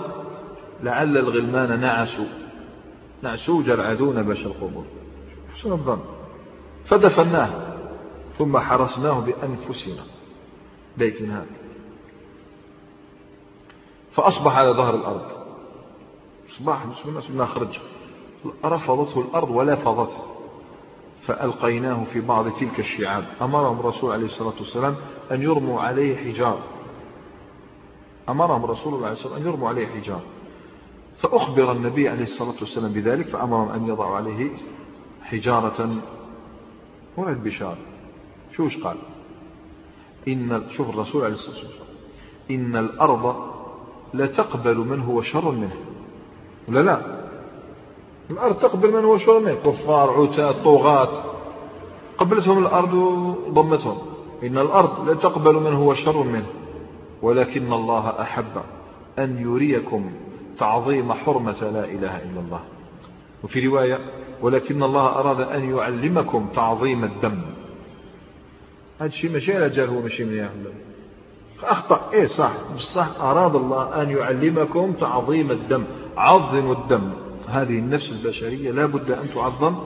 [0.82, 2.24] لعل الغلمان نعسوا
[3.22, 4.84] نعسوا العدو نبش القبور.
[5.54, 6.00] حسن الظن؟
[6.84, 7.50] فدفناه.
[8.38, 10.02] ثم حرسناه بأنفسنا.
[10.96, 11.46] بيت هذا.
[14.16, 15.22] فأصبح على ظهر الأرض.
[16.48, 17.80] صباح بسم الله بسم خرج.
[18.64, 20.22] رفضته الأرض ولا فضته.
[21.26, 23.24] فألقيناه في بعض تلك الشعاب.
[23.42, 24.96] أمرهم الرسول عليه الصلاة والسلام
[25.32, 26.58] أن يرموا عليه حجار.
[28.28, 30.20] أمرهم الرسول عليه الصلاة والسلام أن يرموا عليه حجار.
[31.18, 34.50] فأخبر النبي عليه الصلاة والسلام بذلك فأمرهم أن يضعوا عليه
[35.22, 35.96] حجارة.
[37.18, 37.76] هنا البشار
[38.56, 38.96] شوش قال؟
[40.28, 41.86] إن شوف الرسول عليه الصلاة والسلام.
[42.50, 43.55] إن الأرض
[44.14, 45.76] لتقبل من هو شر منه.
[46.68, 47.00] ولا لا؟
[48.30, 49.54] الأرض تقبل من هو شر منه.
[49.54, 51.24] كفار عتاة طغاة.
[52.18, 53.98] قبلتهم الأرض وضمتهم.
[54.42, 56.46] إن الأرض لا تقبل من هو شر منه.
[57.22, 58.62] ولكن الله أحب
[59.18, 60.10] أن يريكم
[60.58, 62.60] تعظيم حرمة لا إله إلا الله.
[63.44, 63.98] وفي رواية
[64.42, 67.42] ولكن الله أراد أن يعلمكم تعظيم الدم.
[68.98, 70.72] هذا الشيء ماشي على جال هو ماشي من يعلم
[71.62, 72.10] أخطأ.
[72.12, 72.52] إيه صح.
[72.76, 75.84] بصح أراد الله أن يعلمكم تعظيم الدم.
[76.16, 77.10] عظموا الدم.
[77.48, 79.76] هذه النفس البشرية لا بد أن تعظم.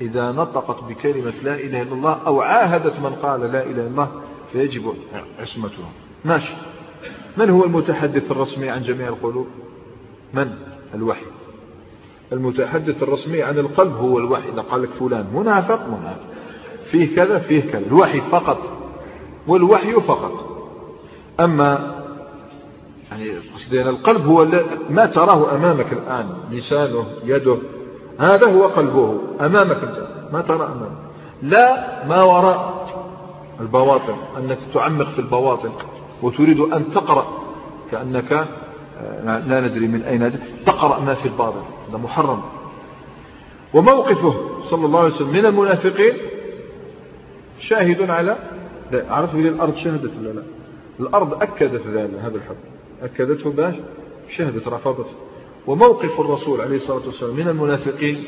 [0.00, 4.08] إذا نطقت بكلمة لا إله إلا الله أو عاهدت من قال لا إله إلا الله
[4.52, 4.94] فيجب
[5.40, 5.88] عصمتها
[6.24, 6.52] ماشي.
[7.36, 9.46] من هو المتحدث الرسمي عن جميع القلوب؟
[10.34, 10.50] من؟
[10.94, 11.26] الوحي.
[12.32, 14.48] المتحدث الرسمي عن القلب هو الوحي.
[14.48, 16.26] إذا قال لك فلان منافق منافق.
[16.90, 17.86] فيه كذا فيه كذا.
[17.86, 18.58] الوحي فقط.
[19.46, 20.55] والوحي فقط.
[21.40, 21.96] أما
[23.10, 24.46] يعني قصدي القلب هو
[24.90, 27.56] ما تراه أمامك الآن لسانه يده
[28.18, 31.06] هذا هو قلبه أمامك أنت ما ترى أمامك
[31.42, 32.86] لا ما وراء
[33.60, 35.70] البواطن أنك تعمق في البواطن
[36.22, 37.26] وتريد أن تقرأ
[37.90, 38.46] كأنك
[39.00, 42.42] آه، لا ندري من أين تقرأ ما في الباطن هذا محرم.
[43.74, 44.34] وموقفه
[44.70, 46.14] صلى الله عليه وسلم من المنافقين
[47.60, 48.36] شاهد على
[48.92, 50.42] عرفت الأرض شهدت ولا لا؟
[51.00, 52.68] الأرض أكدت هذا الحكم.
[53.02, 53.74] أكدته باش
[54.36, 55.12] شهدت رفضته.
[55.66, 58.24] وموقف الرسول عليه الصلاة والسلام من المنافقين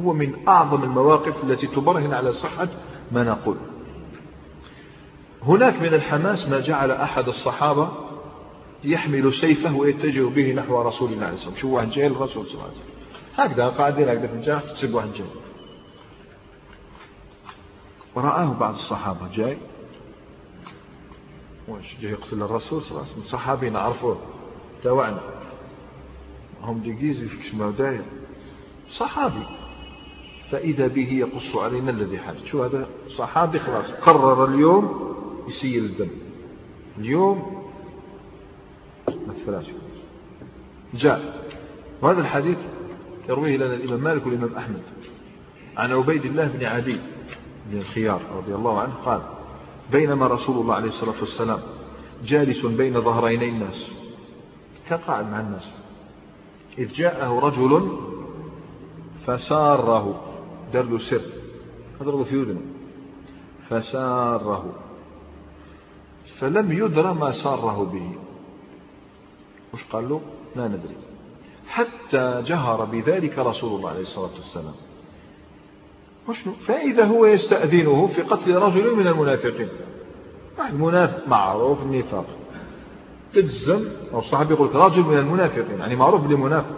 [0.00, 2.68] هو من أعظم المواقف التي تبرهن على صحة
[3.12, 3.56] ما نقول.
[5.42, 7.88] هناك من الحماس ما جعل أحد الصحابة
[8.84, 11.70] يحمل سيفه ويتجه به نحو رسول الله عليه الصلاة والسلام.
[11.70, 12.94] شو واحد جاي للرسول صلى الله عليه وسلم؟
[13.36, 15.26] هكذا قاعدين هكذا في الجاه تسيب واحد جاي.
[18.14, 19.58] ورآه بعض الصحابة جاي.
[21.68, 23.24] واش جاي يقتل الرسول صلى الله عليه وسلم.
[23.24, 24.18] صحابي نعرفوه.
[24.82, 25.20] تاوعنا
[26.62, 28.04] هم ديجيزي في كشما داير
[28.90, 29.46] صحابي.
[30.50, 33.92] فإذا به يقص علينا الذي حدث شو هذا؟ صحابي خلاص.
[33.92, 35.14] قرر اليوم
[35.48, 36.10] يسيل الدم.
[36.98, 37.64] اليوم
[39.08, 39.64] ما تفلاش
[40.94, 41.48] جاء.
[42.02, 42.58] وهذا الحديث
[43.28, 44.82] يرويه لنا الإمام مالك والإمام أحمد.
[45.76, 46.98] عن عبيد الله بن عدي
[47.70, 49.33] بن الخيار رضي الله عنه قال
[49.92, 51.60] بينما رسول الله عليه الصلاة والسلام
[52.24, 53.94] جالس بين ظهريني الناس
[54.88, 55.70] كان قاعد مع الناس.
[56.78, 57.98] إذ جاءه رجل
[59.26, 60.34] فساره
[60.72, 61.20] دار له سر
[62.00, 62.60] هذا في أذنه
[63.68, 64.74] فساره
[66.38, 68.12] فلم يدر ما ساره به.
[69.74, 70.20] وش قال له؟
[70.56, 70.96] لا ندري.
[71.68, 74.74] حتى جهر بذلك رسول الله عليه الصلاة والسلام.
[76.28, 79.68] وشنو فإذا هو يستأذنه في قتل رجل من المنافقين.
[80.68, 82.26] المنافق معروف النفاق
[83.34, 86.76] تجزم أو الصحابي يقول رجل من المنافقين يعني معروف بلي منافق.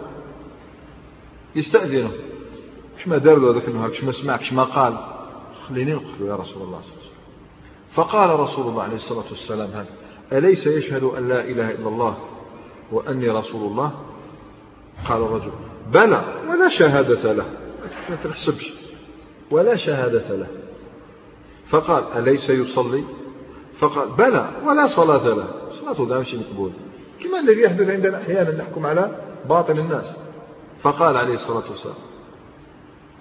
[1.55, 2.11] يستأذنه.
[2.97, 4.97] إيش ما دار له هذاك النهار إيش ما سمع إيش ما قال.
[5.69, 7.07] خليني نقتله يا رسول الله صلى الله عليه وسلم.
[7.91, 9.87] فقال رسول الله عليه الصلاة والسلام هذا
[10.33, 12.17] أليس يشهد أن لا إله إلا الله
[12.91, 13.91] وأني رسول الله؟
[15.07, 15.51] قال الرجل
[15.93, 17.45] بلى ولا شهادة له.
[18.09, 18.76] ما تحسبش.
[19.51, 20.47] ولا شهادة له.
[21.69, 23.03] فقال أليس يصلي؟
[23.79, 25.47] فقال بلى ولا صلاة له.
[25.81, 26.71] صلاته لا مش مقبول.
[27.23, 29.15] كما الذي يحدث عندنا أحيانا نحكم على
[29.49, 30.05] باطل الناس.
[30.81, 31.95] فقال عليه الصلاة والسلام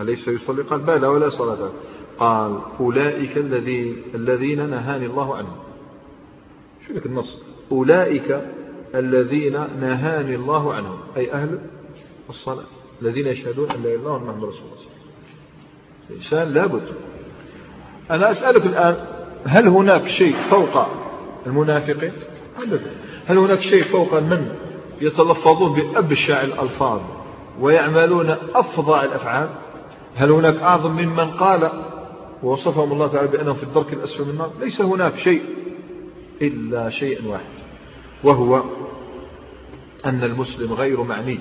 [0.01, 1.73] أليس يصلي؟ قال بلى ولا صلاة له.
[2.19, 5.57] قال أولئك الذين الذين نهاني الله عنهم.
[6.87, 7.39] شو لك النص؟
[7.73, 8.41] أولئك
[8.95, 11.59] الذين نهاني الله عنهم أي أهل
[12.31, 12.65] الصلاة
[13.03, 14.96] الذين يشهدون أن لا إله إلا الله محمد رسول الله.
[16.11, 16.83] الإنسان لابد.
[18.11, 18.97] أنا أسألك الآن
[19.45, 20.87] هل هناك شيء فوق
[21.47, 22.13] المنافقين؟
[22.63, 22.91] أبدا.
[23.27, 24.49] هل هناك شيء فوق من
[25.01, 27.01] يتلفظون بأبشع الألفاظ
[27.61, 29.49] ويعملون أفظع الأفعال؟
[30.15, 31.71] هل هناك أعظم ممن قال
[32.43, 35.43] ووصفهم الله تعالى بأنهم في الدرك الأسفل من النار؟ ليس هناك شيء
[36.43, 37.45] إلا شيء واحد
[38.25, 38.63] وهو
[40.07, 41.39] أن المسلم غير معني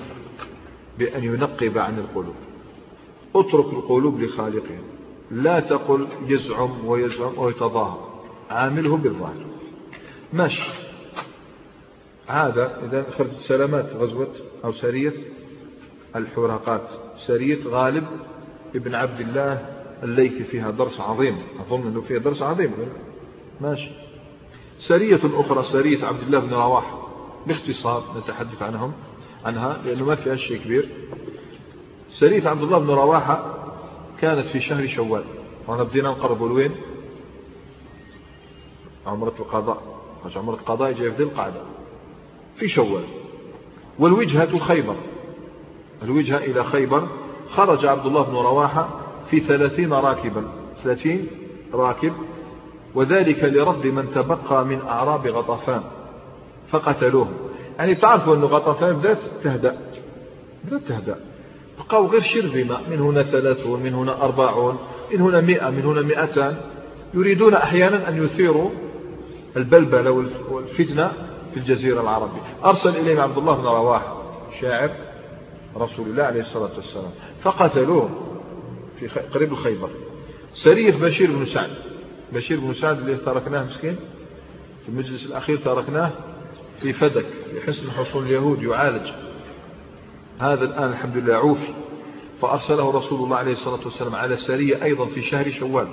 [0.98, 2.34] بأن ينقب عن القلوب.
[3.34, 4.80] اترك القلوب لخالقها
[5.30, 8.08] لا تقل يزعم ويزعم ويتظاهر.
[8.50, 9.46] عامله بالظاهر.
[10.32, 10.70] ماشي
[12.28, 14.28] عاد إذا خرجت سلامات غزوة
[14.64, 15.12] أو سرية
[16.16, 18.06] الحراقات سرية غالب
[18.74, 21.38] ابن عبد الله الليثي فيها درس عظيم.
[21.60, 22.72] أظن أنه فيها درس عظيم.
[23.60, 23.90] ماشي.
[24.78, 27.08] سرية أخرى سرية عبد الله بن رواحة
[27.46, 28.92] باختصار نتحدث عنهم
[29.44, 30.88] عنها لأنه ما فيها شيء كبير.
[32.20, 33.54] سرية عبد الله بن رواحة
[34.20, 35.24] كانت في شهر شوال.
[35.68, 36.74] وأنا بدينا نقرب لوين
[39.06, 39.82] عمرة القضاء.
[40.36, 41.60] عمرة القضاء جاي في ذي القعدة.
[42.56, 43.04] في شوال.
[43.98, 44.94] والوجهة خيبر.
[46.02, 47.08] الوجهة إلى خيبر.
[47.50, 48.88] خرج عبد الله بن رواحة
[49.30, 50.44] في ثلاثين راكبا.
[50.82, 51.26] ثلاثين
[51.74, 52.12] راكب.
[52.94, 55.82] وذلك لرد من تبقى من أعراب غطفان.
[56.68, 57.28] فقتلوه
[57.78, 59.80] يعني تعرفوا أن غطفان بدأت تهدأ.
[60.64, 61.35] بدأت تهدأ.
[61.78, 64.78] بقوا غير شرذمة من هنا ثلاثون من هنا أربعون.
[65.12, 66.56] من هنا مئة من هنا مئتان.
[67.14, 68.70] يريدون أحيانا أن يثيروا
[69.56, 70.10] البلبلة
[70.50, 71.12] والفتنة
[71.50, 72.40] في الجزيرة العربية.
[72.64, 74.22] أرسل إليهم عبد الله بن رواحة
[74.60, 74.90] شاعر
[75.76, 77.10] رسول الله عليه الصلاة والسلام
[77.42, 78.10] فقتلوه
[78.98, 79.90] في قريب الخيبر.
[80.52, 81.70] سرية بشير بن سعد.
[82.32, 83.96] بشير بن سعد اللي تركناه مسكين؟
[84.82, 86.10] في المجلس الأخير تركناه
[86.80, 89.06] في فدك في حسن حصون اليهود يعالج.
[90.38, 91.72] هذا الآن الحمد لله عوفي
[92.40, 95.86] فأرسله رسول الله عليه الصلاة والسلام على سرية أيضا في شهر شوال.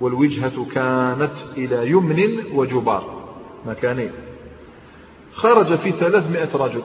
[0.00, 3.22] والوجهة كانت إلى يمن وجبار
[3.66, 4.10] مكانين.
[5.34, 6.82] خرج في ثلاثمائة رجل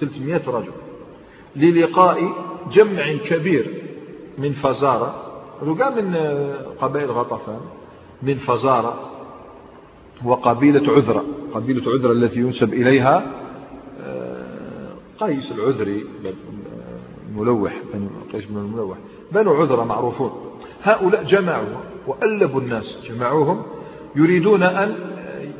[0.00, 0.72] ثلاثمائة رجل
[1.56, 2.32] للقاء
[2.72, 3.82] جمع كبير
[4.38, 5.22] من فزارة.
[5.62, 6.14] رقا من
[6.80, 7.60] قبائل غطفان
[8.22, 9.10] من فزارة
[10.24, 11.24] وقبيلة عذرة.
[11.54, 13.45] قبيلة عذرة التي ينسب إليها
[15.20, 16.06] قيس العذري
[17.28, 17.72] الملوح
[18.32, 18.98] قيس بن الملوح.
[19.32, 20.30] بنو عذرة معروفون.
[20.82, 21.66] هؤلاء جمعوا
[22.06, 23.62] وألبوا الناس جمعوهم
[24.16, 24.96] يريدون أن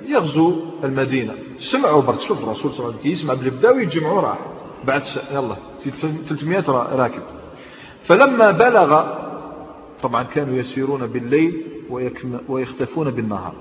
[0.08, 0.52] يغزوا
[0.84, 1.34] المدينة.
[1.58, 4.38] سمعوا برد شوف الرسول صلى الله عليه وسلم يسمع بالبداوي يتجمعوا راح.
[4.84, 5.02] بعد.
[5.32, 5.56] يلا
[6.28, 7.22] 300 راكب.
[8.04, 9.04] فلما بلغ
[10.02, 11.62] طبعا كانوا يسيرون بالليل
[12.48, 13.54] ويختفون بالنهار.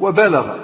[0.00, 0.54] وبلغ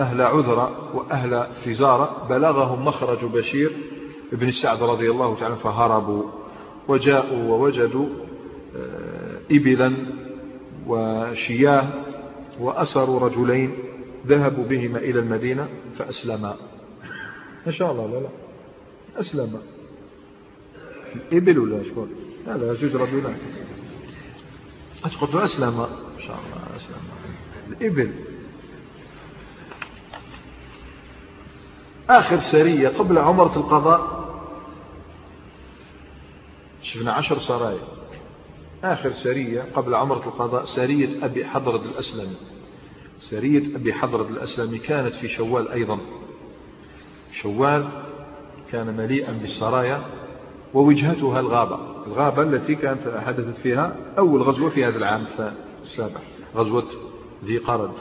[0.00, 3.72] أهل عذرة وأهل فزارة بلغهم مخرج بشير
[4.32, 6.22] ابن سعد رضي الله تعالى فهربوا
[6.88, 8.08] وجاءوا ووجدوا
[8.76, 10.06] آه، إبلا
[10.86, 11.88] وشياه
[12.60, 13.74] وأسروا رجلين
[14.26, 15.68] ذهبوا بهما إلى المدينة
[15.98, 16.56] فأسلما.
[17.66, 18.28] ما شاء الله لا لا.
[19.20, 19.58] أسلما
[21.14, 22.10] الإبل ولا شكون
[22.46, 23.36] لا لا زوج رجلان
[25.20, 25.88] قلت أسلم؟ ما
[26.18, 27.00] شاء الله أسلم.
[27.68, 28.31] الإبل.
[32.10, 34.22] آخر سرية قبل عمرة القضاء.
[36.82, 37.84] شفنا عشر سرايا.
[38.84, 42.36] آخر سرية قبل عمرة القضاء سرية أبي حضرد الأسلمي.
[43.18, 45.98] سرية أبي حضرد الأسلمي كانت في شوال أيضا.
[47.32, 47.88] شوال
[48.72, 50.02] كان مليئا بالسرايا
[50.74, 51.78] ووجهتها الغابة.
[52.06, 55.26] الغابة التي كانت حدثت فيها أول غزوة في هذا العام
[55.82, 56.20] السابع.
[56.56, 56.86] غزوة
[57.44, 57.92] ذي قرد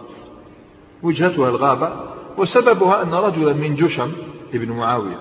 [1.03, 4.11] وجهتها الغابة وسببها أن رجلا من جشم
[4.53, 5.19] ابن معاوية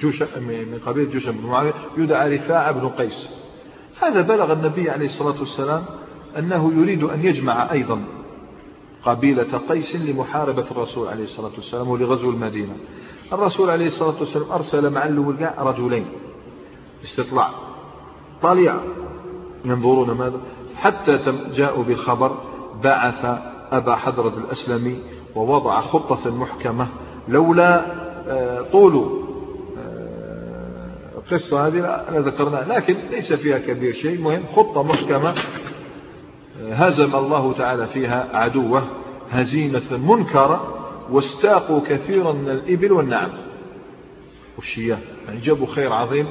[0.00, 3.28] جوشة من قبيلة جوشة بن معاوية يدعى رفاعة بن قيس.
[4.02, 5.84] هذا بلغ النبي عليه الصلاة والسلام
[6.38, 8.04] أنه يريد أن يجمع أيضا
[9.04, 12.76] قبيلة قيس لمحاربة الرسول عليه الصلاة والسلام ولغزو المدينة.
[13.32, 16.06] الرسول عليه الصلاة والسلام أرسل مع الولقاء رجلين
[17.04, 17.50] استطلاع
[18.42, 18.82] طالعة
[19.64, 20.40] ينظرون ماذا؟
[20.76, 21.18] حتى
[21.54, 22.38] جاءوا بالخبر
[22.84, 23.24] بعث
[23.72, 24.98] أبا حضرة الأسلمي
[25.34, 26.88] ووضع خطة محكمة.
[27.28, 27.86] لولا
[28.28, 29.20] آه، طول
[31.16, 32.64] القصة هذه لا ذكرناها.
[32.64, 34.20] لكن ليس فيها كبير شيء.
[34.20, 35.34] مهم خطة محكمة
[36.70, 38.82] هزم الله تعالى فيها عدوة
[39.30, 40.76] هزيمة منكرة
[41.10, 43.30] واستاقوا كثيرا من الإبل والنعم
[44.56, 44.98] والشياه.
[45.28, 46.26] يعني جابوا خير عظيم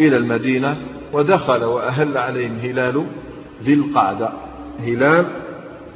[0.00, 0.76] إلى المدينة
[1.12, 3.06] ودخل وأهل عليهم هلال
[3.62, 4.32] ذي القعدة.
[4.80, 5.26] هلال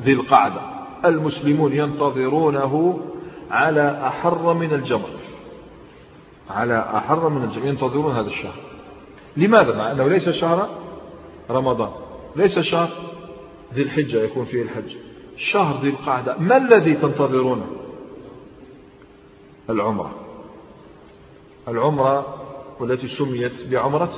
[0.04, 0.73] ذي القعدة.
[1.04, 3.00] المسلمون ينتظرونه
[3.50, 5.08] على أحر من الجمر
[6.50, 8.54] على أحر من الجميع ينتظرون هذا الشهر.
[9.36, 10.68] لماذا؟ مع أنه ليس شهرا
[11.50, 11.90] رمضان.
[12.36, 12.88] ليس شهر
[13.74, 14.96] ذي الحجة يكون فيه الحج.
[15.36, 16.38] شهر ذي القعدة.
[16.38, 17.66] ما الذي تنتظرونه؟
[19.70, 20.10] العمرة.
[21.68, 22.34] العمرة
[22.80, 24.12] والتي سميت بعمرة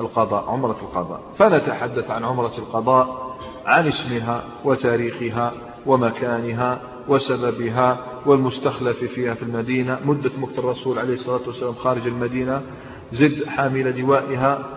[0.00, 1.20] القضاء عمرة القضاء.
[1.38, 5.52] فنتحدث عن عمرة القضاء عن اسمها وتاريخها.
[5.88, 9.98] ومكانها وسببها والمستخلف فيها في المدينة.
[10.04, 12.62] مدة مكت الرسول عليه الصلاة والسلام خارج المدينة.
[13.12, 14.68] زد حامل لوائها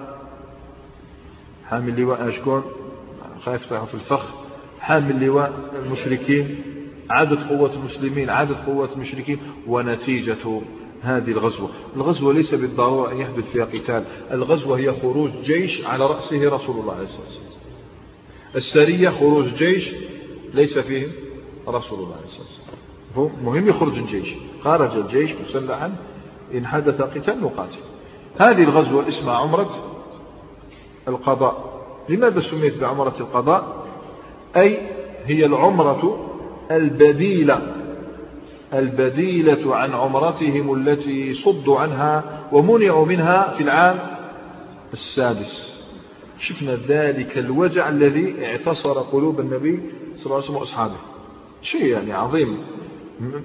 [1.69, 2.63] حامل لواء شكون
[3.45, 4.25] خايف في الفخ.
[4.79, 5.53] حامل لواء
[5.85, 6.61] المشركين.
[7.09, 9.39] عدد قوة المسلمين عدد قوة المشركين.
[9.67, 10.61] ونتيجة
[11.01, 11.69] هذه الغزوة.
[11.95, 14.03] الغزوة ليس بالضرورة أن يحدث فيها قتال.
[14.31, 17.51] الغزوة هي خروج جيش على رأسه رسول الله عليه الصلاة والسلام.
[18.55, 19.91] السرية خروج جيش
[20.53, 21.07] ليس فيه
[21.67, 23.45] رسول الله عليه الصلاة والسلام.
[23.45, 24.33] مهم يخرج الجيش.
[24.63, 25.95] خرج الجيش مسلحا
[26.53, 27.79] إن حدث قتال نقاتل
[28.39, 29.69] هذه الغزوة اسمها عمرة
[31.07, 31.81] القضاء.
[32.09, 33.85] لماذا سميت بعمرة القضاء؟
[34.55, 34.79] أي
[35.25, 36.31] هي العمرة
[36.71, 37.75] البديلة
[38.73, 43.99] البديلة عن عمرتهم التي صدوا عنها ومنعوا منها في العام
[44.93, 45.70] السادس.
[46.41, 49.79] شفنا ذلك الوجع الذي اعتصر قلوب النبي
[50.15, 50.95] صلى الله عليه وسلم وأصحابه.
[51.61, 52.57] شيء يعني عظيم.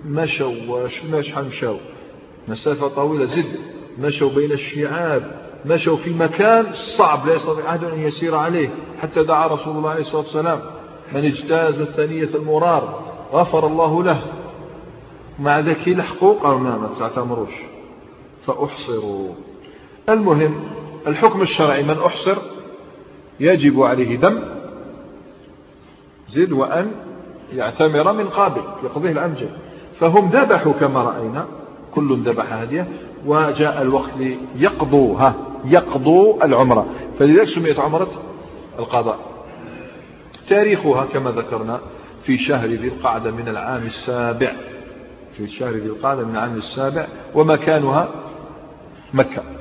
[0.04, 1.78] مشوا وشفنا شحال مشوا
[2.48, 3.58] مسافة طويلة زد.
[3.98, 5.50] مشوا بين الشعاب.
[5.66, 8.68] مشوا في مكان صعب لا يستطيع أحد أن يسير عليه
[9.02, 10.60] حتى دعا رسول الله عليه الصلاة والسلام.
[11.12, 14.22] من اجتاز الثانية المرار غفر الله له.
[15.38, 17.54] مع ذلك يلحقوا قالوا ما تعتمروش.
[18.46, 19.34] فأحصروا.
[20.08, 20.64] المهم
[21.06, 22.55] الحكم الشرعي من أحصر
[23.40, 24.38] يجب عليه دم
[26.28, 26.90] زد وأن
[27.52, 29.50] يعتمر من قابل يقضيه الأمجد.
[29.98, 31.46] فهم ذبحوا كما رأينا
[31.94, 32.88] كل ذبح هدية
[33.26, 34.12] وجاء الوقت
[34.56, 35.34] ليقضوا ها
[35.64, 36.86] يقضوا العمرة.
[37.18, 38.08] فلذلك سميت عمرة
[38.78, 39.18] القضاء.
[40.48, 41.80] تاريخها كما ذكرنا
[42.22, 44.52] في شهر ذي القعدة من العام السابع.
[45.36, 48.08] في شهر ذي القعدة من العام السابع ومكانها
[49.14, 49.55] مكة.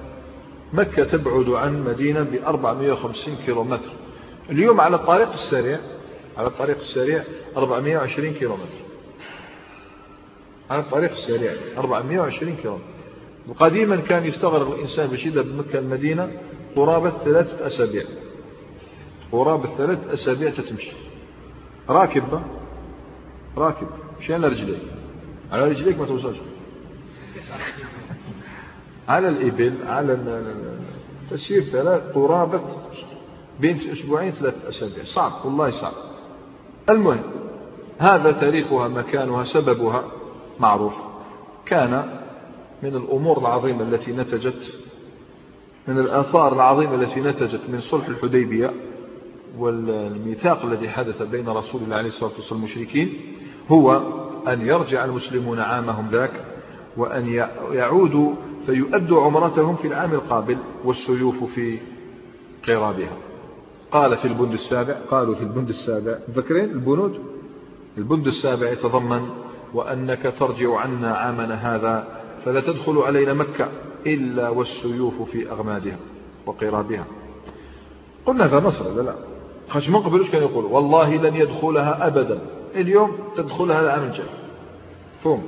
[0.76, 3.92] مكة تبعد عن مدينة ب 450 كيلومتر.
[4.50, 5.80] اليوم على الطريق السريع
[6.38, 7.24] على الطريق السريع
[7.58, 8.78] 420 كيلومتر.
[10.70, 12.86] على الطريق السريع 420 كيلومتر.
[13.48, 16.32] وقديما كان يستغرق الإنسان باش يذهب من مكة المدينة
[16.76, 18.04] قرابة ثلاثة أسابيع.
[19.32, 20.92] قرابة ثلاثة أسابيع تتمشي.
[21.90, 22.42] راكب
[23.58, 23.88] راكب.
[24.20, 24.82] مش على رجليك.
[25.52, 26.38] على رجليك ما توصلش.
[29.08, 30.18] على الإبل على
[31.32, 32.62] تسير ثلاث قرابة
[33.60, 35.04] بين أسبوعين ثلاثة أسابيع.
[35.04, 35.94] صعب والله صعب.
[36.90, 37.22] المهم
[37.98, 40.04] هذا تاريخها مكانها سببها
[40.60, 40.94] معروف.
[41.66, 42.20] كان
[42.84, 44.74] من الأمور العظيمة التي نتجت
[45.88, 48.74] من الآثار العظيمة التي نتجت من صلح الحديبية
[49.58, 53.14] والميثاق الذي حدث بين رسول الله عليه الصلاة والسلام والمشركين
[53.70, 54.02] هو
[54.48, 56.32] أن يرجع المسلمون عامهم ذاك
[56.98, 57.28] وأن
[57.72, 58.34] يعودوا
[58.66, 61.80] فيؤدوا عمرتهم في العام القابل والسيوف في
[62.68, 63.18] قرابها.
[63.92, 67.20] قال في البند السابع قالوا في البند السابع ذكرين البنود؟
[67.98, 69.30] البند السابع يتضمن
[69.74, 72.08] وأنك ترجع عنا عامنا هذا
[72.46, 73.70] فلا تدخل علينا مكة
[74.08, 75.98] إلا والسيوف في أغمادها
[76.46, 77.06] وقرابها.
[78.26, 79.16] قلنا هذا نصر لا لا؟
[79.70, 82.40] خش من قبل كان يقول والله لن يدخلها أبدا.
[82.76, 84.26] اليوم تدخلها العام الجاي.
[85.24, 85.44] فهم.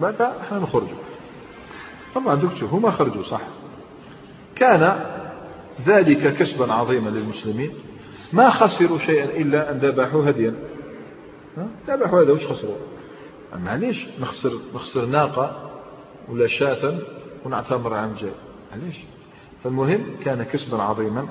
[0.00, 0.82] متى؟ إحنا نخرج
[2.14, 3.40] طبعا دكتور هما خرجوا صح؟
[4.56, 5.00] كان
[5.86, 7.72] ذلك كسبا عظيما للمسلمين.
[8.32, 10.54] ما خسروا شيئا إلا أن ذبحوا هديا.
[11.86, 12.76] ذبحوا هذا وش خسروا؟
[13.56, 15.70] معليش نخسر نخسر ناقة
[16.28, 16.98] ولا شاة
[17.44, 18.32] ونعتمر عام جاي
[18.72, 18.96] معليش.
[19.64, 21.28] فالمهم كان كسبا عظيما.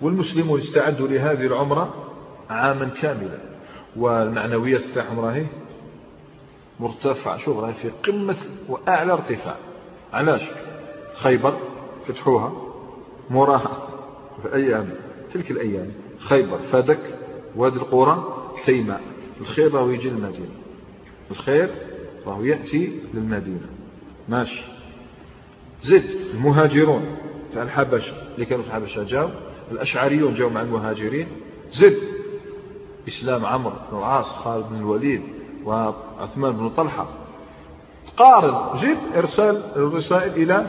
[0.00, 2.12] والمسلمون استعدوا لهذه العمرة
[2.50, 3.38] عاما كاملا.
[3.96, 5.46] والمعنويات تاعهم راهي
[6.80, 8.36] مرتفعة شوف راهي في قمة
[8.68, 9.56] وأعلى ارتفاع.
[10.12, 10.42] علاش؟
[11.14, 11.58] خيبر
[12.06, 12.52] فتحوها.
[13.30, 13.88] موراها
[14.42, 14.94] في أيام
[15.32, 15.92] تلك الأيام.
[16.18, 17.18] خيبر فدك.
[17.56, 19.00] وادي القرى تيماء
[19.40, 20.54] الخير راهو يجي للمدينة.
[21.30, 21.70] الخير
[22.26, 23.66] راهو يأتي للمدينة.
[24.28, 24.62] ماشي.
[25.82, 26.04] زد
[26.34, 27.16] المهاجرون.
[27.54, 28.12] تاع الحبشة.
[28.34, 29.30] اللي كانوا في الحبشة جاوا
[29.72, 31.28] الأشعريون جاوا مع المهاجرين.
[31.72, 31.98] زد
[33.08, 35.22] إسلام عمرو بن العاص خالد بن الوليد.
[35.64, 37.06] وعثمان بن طلحة.
[38.16, 40.66] قارن جد إرسال الرسائل إلى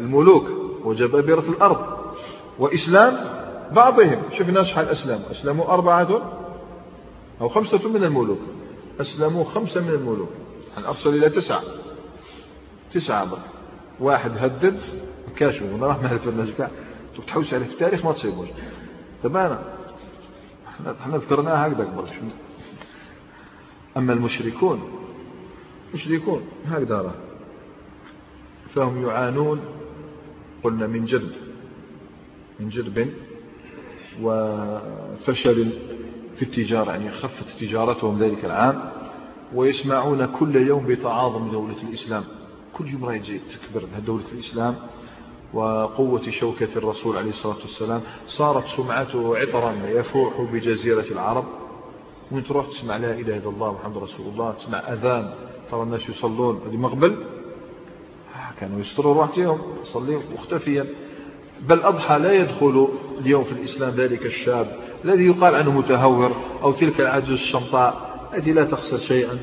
[0.00, 0.46] الملوك
[0.84, 1.86] وجبابرة الأرض
[2.58, 3.16] وإسلام
[3.72, 4.22] بعضهم.
[4.32, 5.30] شفنا شحال أسلموا.
[5.30, 6.32] أسلموا أربعة
[7.40, 8.40] أو خمسة من الملوك.
[9.00, 10.28] أسلموا خمسة من الملوك.
[10.88, 11.62] أرسل إلى تسعة.
[12.92, 13.40] تسعة بقى
[14.00, 14.80] واحد هدد.
[15.36, 16.70] كاشف راح ما عرف الناس كاع
[17.26, 18.48] تحوس عليه في التاريخ ما تصيبوش.
[19.24, 19.58] دابا
[21.00, 22.08] إحنا ذكرناها هكذا قبل
[23.96, 24.80] أما المشركون
[25.94, 26.96] مشركون هكذا.
[27.00, 27.14] راه
[28.74, 29.60] فهم يعانون
[30.64, 31.32] قلنا من جد
[32.60, 33.12] من جدب
[34.22, 35.70] وفشل
[36.36, 38.92] في التجارة يعني خفت تجارتهم ذلك العام
[39.54, 42.24] ويسمعون كل يوم بتعاظم دولة الإسلام.
[42.74, 44.74] كل يوم تزيد تكبر دولة الإسلام
[45.54, 48.00] وقوة شوكة الرسول عليه الصلاة والسلام.
[48.26, 51.44] صارت سمعته عطرا يفوح بجزيرة العرب.
[52.32, 55.34] وين تروح تسمع لا إله إلا الله محمد رسول الله تسمع أذان
[55.70, 56.60] ترى الناس يصلون.
[56.66, 57.24] هذه مقبل؟
[58.34, 60.86] آه، كانوا يستروا روحتهم يصلي مختفيا.
[61.60, 67.00] بل أضحى لا يدخل اليوم في الإسلام ذلك الشاب الذي يقال عنه متهور أو تلك
[67.00, 68.16] العجوز الشمطاء.
[68.34, 69.38] التي لا تخسر شيئا.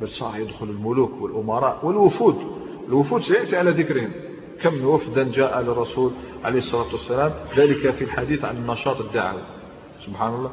[0.00, 2.36] بل صار يدخل الملوك والأمراء والوفود.
[2.88, 4.12] الوفود سيأتي على ذكرهم.
[4.62, 6.12] كم وفدا جاء للرسول
[6.44, 7.32] عليه الصلاة والسلام.
[7.56, 9.42] ذلك في الحديث عن النشاط الدعوي
[10.06, 10.50] سبحان الله.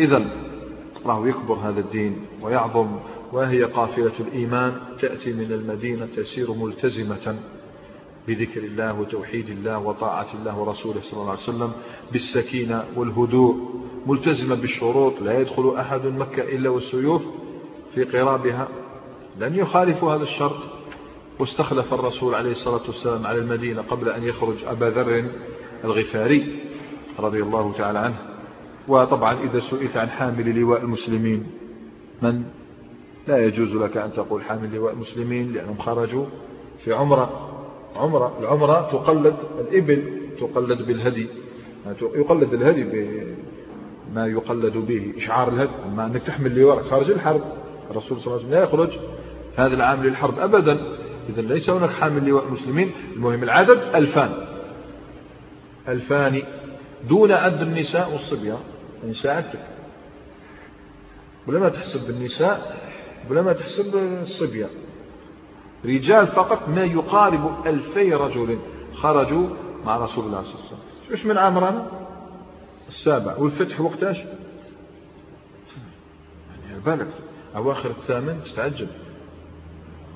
[0.00, 0.26] إذا
[1.06, 2.88] راه يكبر هذا الدين ويعظم
[3.32, 7.36] وهي قافلة الإيمان تأتي من المدينة تسير ملتزمة
[8.28, 11.72] بذكر الله وتوحيد الله وطاعة الله ورسوله صلى الله عليه وسلم
[12.12, 13.74] بالسكينة والهدوء
[14.06, 17.22] ملتزمة بالشروط لا يدخل أحد مكة إلا والسيوف
[17.94, 18.68] في قرابها.
[19.38, 20.56] لن يخالف هذا الشرط.
[21.38, 25.30] واستخلف الرسول عليه الصلاة والسلام على المدينة قبل أن يخرج أبا ذر
[25.84, 26.64] الغفاري
[27.18, 28.33] رضي الله تعالى عنه.
[28.88, 31.46] وطبعا إذا سئلت عن حامل لواء المسلمين
[32.22, 32.42] من؟
[33.28, 36.26] لا يجوز لك أن تقول حامل لواء المسلمين لأنهم خرجوا
[36.84, 37.50] في عمرة.
[37.96, 40.02] عمرة العمرة تقلد الإبل
[40.40, 41.26] تقلد بالهدي.
[42.00, 42.84] يقلد الهدي
[44.10, 45.70] بما يقلد به إشعار الهدي.
[45.86, 47.42] أما أنك تحمل لواء خارج الحرب
[47.90, 48.98] الرسول صلى الله عليه وسلم لا يخرج
[49.56, 50.80] هذا العام للحرب أبدا.
[51.28, 52.90] إذا ليس هناك حامل لواء المسلمين.
[53.16, 54.30] المهم العدد ألفان.
[55.88, 56.42] ألفان
[57.08, 58.58] دون عد النساء والصبيان.
[59.04, 59.60] يعني ساعدتك
[61.46, 62.84] ولما تحسب بالنساء
[63.30, 64.70] ولما تحسب الصبيان
[65.84, 68.58] رجال فقط ما يقارب ألفي رجل
[68.94, 69.48] خرجوا
[69.84, 70.78] مع رسول الله صلى الله عليه وسلم.
[71.10, 71.86] إيش من عمرنا
[72.88, 73.36] السابع.
[73.36, 74.18] والفتح وقتاش
[76.68, 77.08] يعني بالك
[77.56, 78.88] أواخر الثامن تتعجب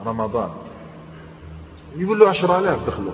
[0.07, 0.51] رمضان.
[1.97, 3.13] يقول له عشر آلاف دخلوا.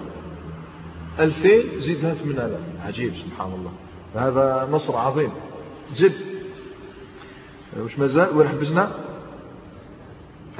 [1.18, 3.72] ألفين زيدها ثمان آلاف عجيب سبحان الله.
[4.14, 5.30] هذا نصر عظيم.
[5.92, 6.34] زد
[7.80, 8.92] وش مازال وين حبسنا؟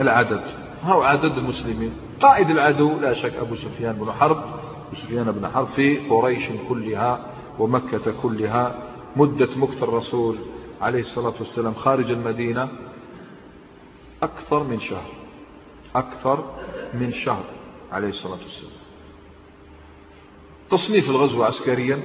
[0.01, 0.45] العدد.
[0.83, 1.93] هو عدد المسلمين.
[2.21, 4.45] قائد العدو لا شك أبو سفيان بن حرب.
[4.95, 7.27] سفيان بن حرب في قريش كلها
[7.59, 8.83] ومكة كلها.
[9.17, 10.37] مدة مكت الرسول
[10.81, 12.69] عليه الصلاة والسلام خارج المدينة
[14.23, 15.11] أكثر من شهر.
[15.95, 16.45] أكثر
[16.95, 17.45] من شهر
[17.93, 18.73] عليه الصلاة والسلام.
[20.71, 22.03] تصنيف الغزو عسكريا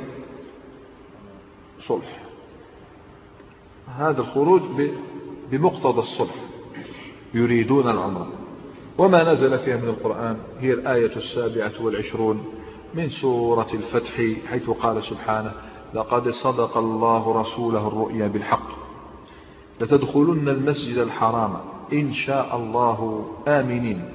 [1.79, 2.28] صلح.
[3.97, 4.61] هذا الخروج
[5.51, 6.35] بمقتضى الصلح.
[7.33, 8.27] يريدون العمرة.
[8.97, 12.45] وما نزل فيها من القرآن هي الآية السابعة والعشرون
[12.93, 14.13] من سورة الفتح
[14.49, 15.51] حيث قال سبحانه
[15.93, 18.69] لقد صدق الله رسوله الرؤيا بالحق.
[19.81, 21.57] لتدخلن المسجد الحرام.
[21.93, 24.09] إن شاء الله آمنين.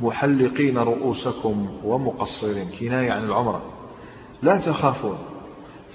[0.00, 2.68] محلقين رؤوسكم ومقصرين.
[2.80, 3.62] كناية عن العمرة.
[4.42, 5.18] لا تخافون.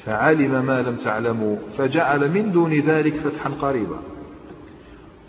[0.06, 4.00] فعلم ما لم تعلموا فجعل من دون ذلك فتحا قريبا.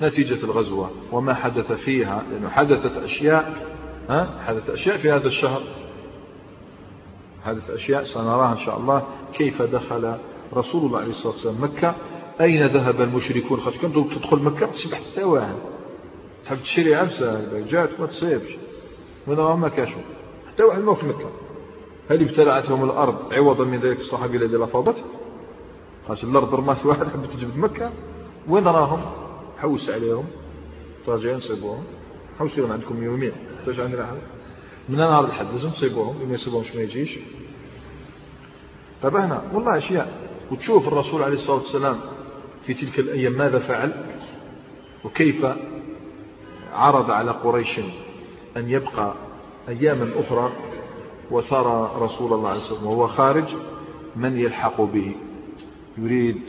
[0.03, 3.75] نتيجة الغزوة وما حدث فيها لأنه حدثت أشياء
[4.09, 5.63] ها؟ حدث أشياء في هذا الشهر.
[7.45, 9.07] حدث أشياء سنراها إن شاء الله.
[9.35, 10.15] كيف دخل
[10.55, 11.95] رسول الله عليه الصلاة والسلام مكة؟
[12.41, 15.55] أين ذهب المشركون؟ خاطر كنت تدخل مكة تسبح حتى واحد.
[16.45, 18.57] تحب تشري عفسة جات ما تصيبش.
[19.27, 20.03] من ما كاشوا
[20.53, 21.44] حتى واحد ما في مكة.
[22.11, 25.05] هل ابتلعتهم الأرض عوضا من ذلك الصحابي الذي لفظت
[26.09, 27.91] خاش الأرض رمات واحد حبت تجبد مكة.
[28.49, 29.01] وين راهم؟
[29.59, 30.25] حوس عليهم.
[31.09, 31.85] راجعين صيبوهم.
[32.39, 33.33] حوسوا عندكم يومين
[33.67, 34.19] ترجع عندنا حد
[34.89, 37.19] من نهار الحد لازم تصيبوهم اللي ما يصيبهمش ما يجيش.
[39.03, 40.29] طيب هنا والله أشياء.
[40.51, 42.01] وتشوف الرسول عليه الصلاة والسلام
[42.67, 44.19] في تلك الأيام ماذا فعل؟
[45.05, 45.47] وكيف
[46.73, 47.81] عرض على قريش
[48.57, 49.15] أن يبقى
[49.69, 50.53] أياما أخرى
[51.31, 53.45] وترى رسول الله عليه وسلم وهو خارج
[54.17, 55.17] من يلحق به.
[55.99, 56.41] يريد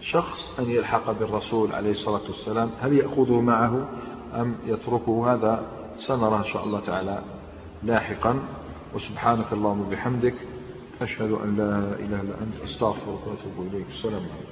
[0.00, 2.70] شخص أن يلحق بالرسول عليه الصلاة والسلام.
[2.80, 3.88] هل يأخذه معه
[4.34, 5.62] أم يتركه؟ هذا
[5.98, 7.22] سنرى إن شاء الله تعالى
[7.82, 8.40] لاحقا.
[8.94, 10.34] وسبحانك اللهم وبحمدك
[11.02, 13.86] أشهد أن لا إله إلا أنت أستغفرك وأتوب إليك.
[13.88, 14.48] السلام عليكم.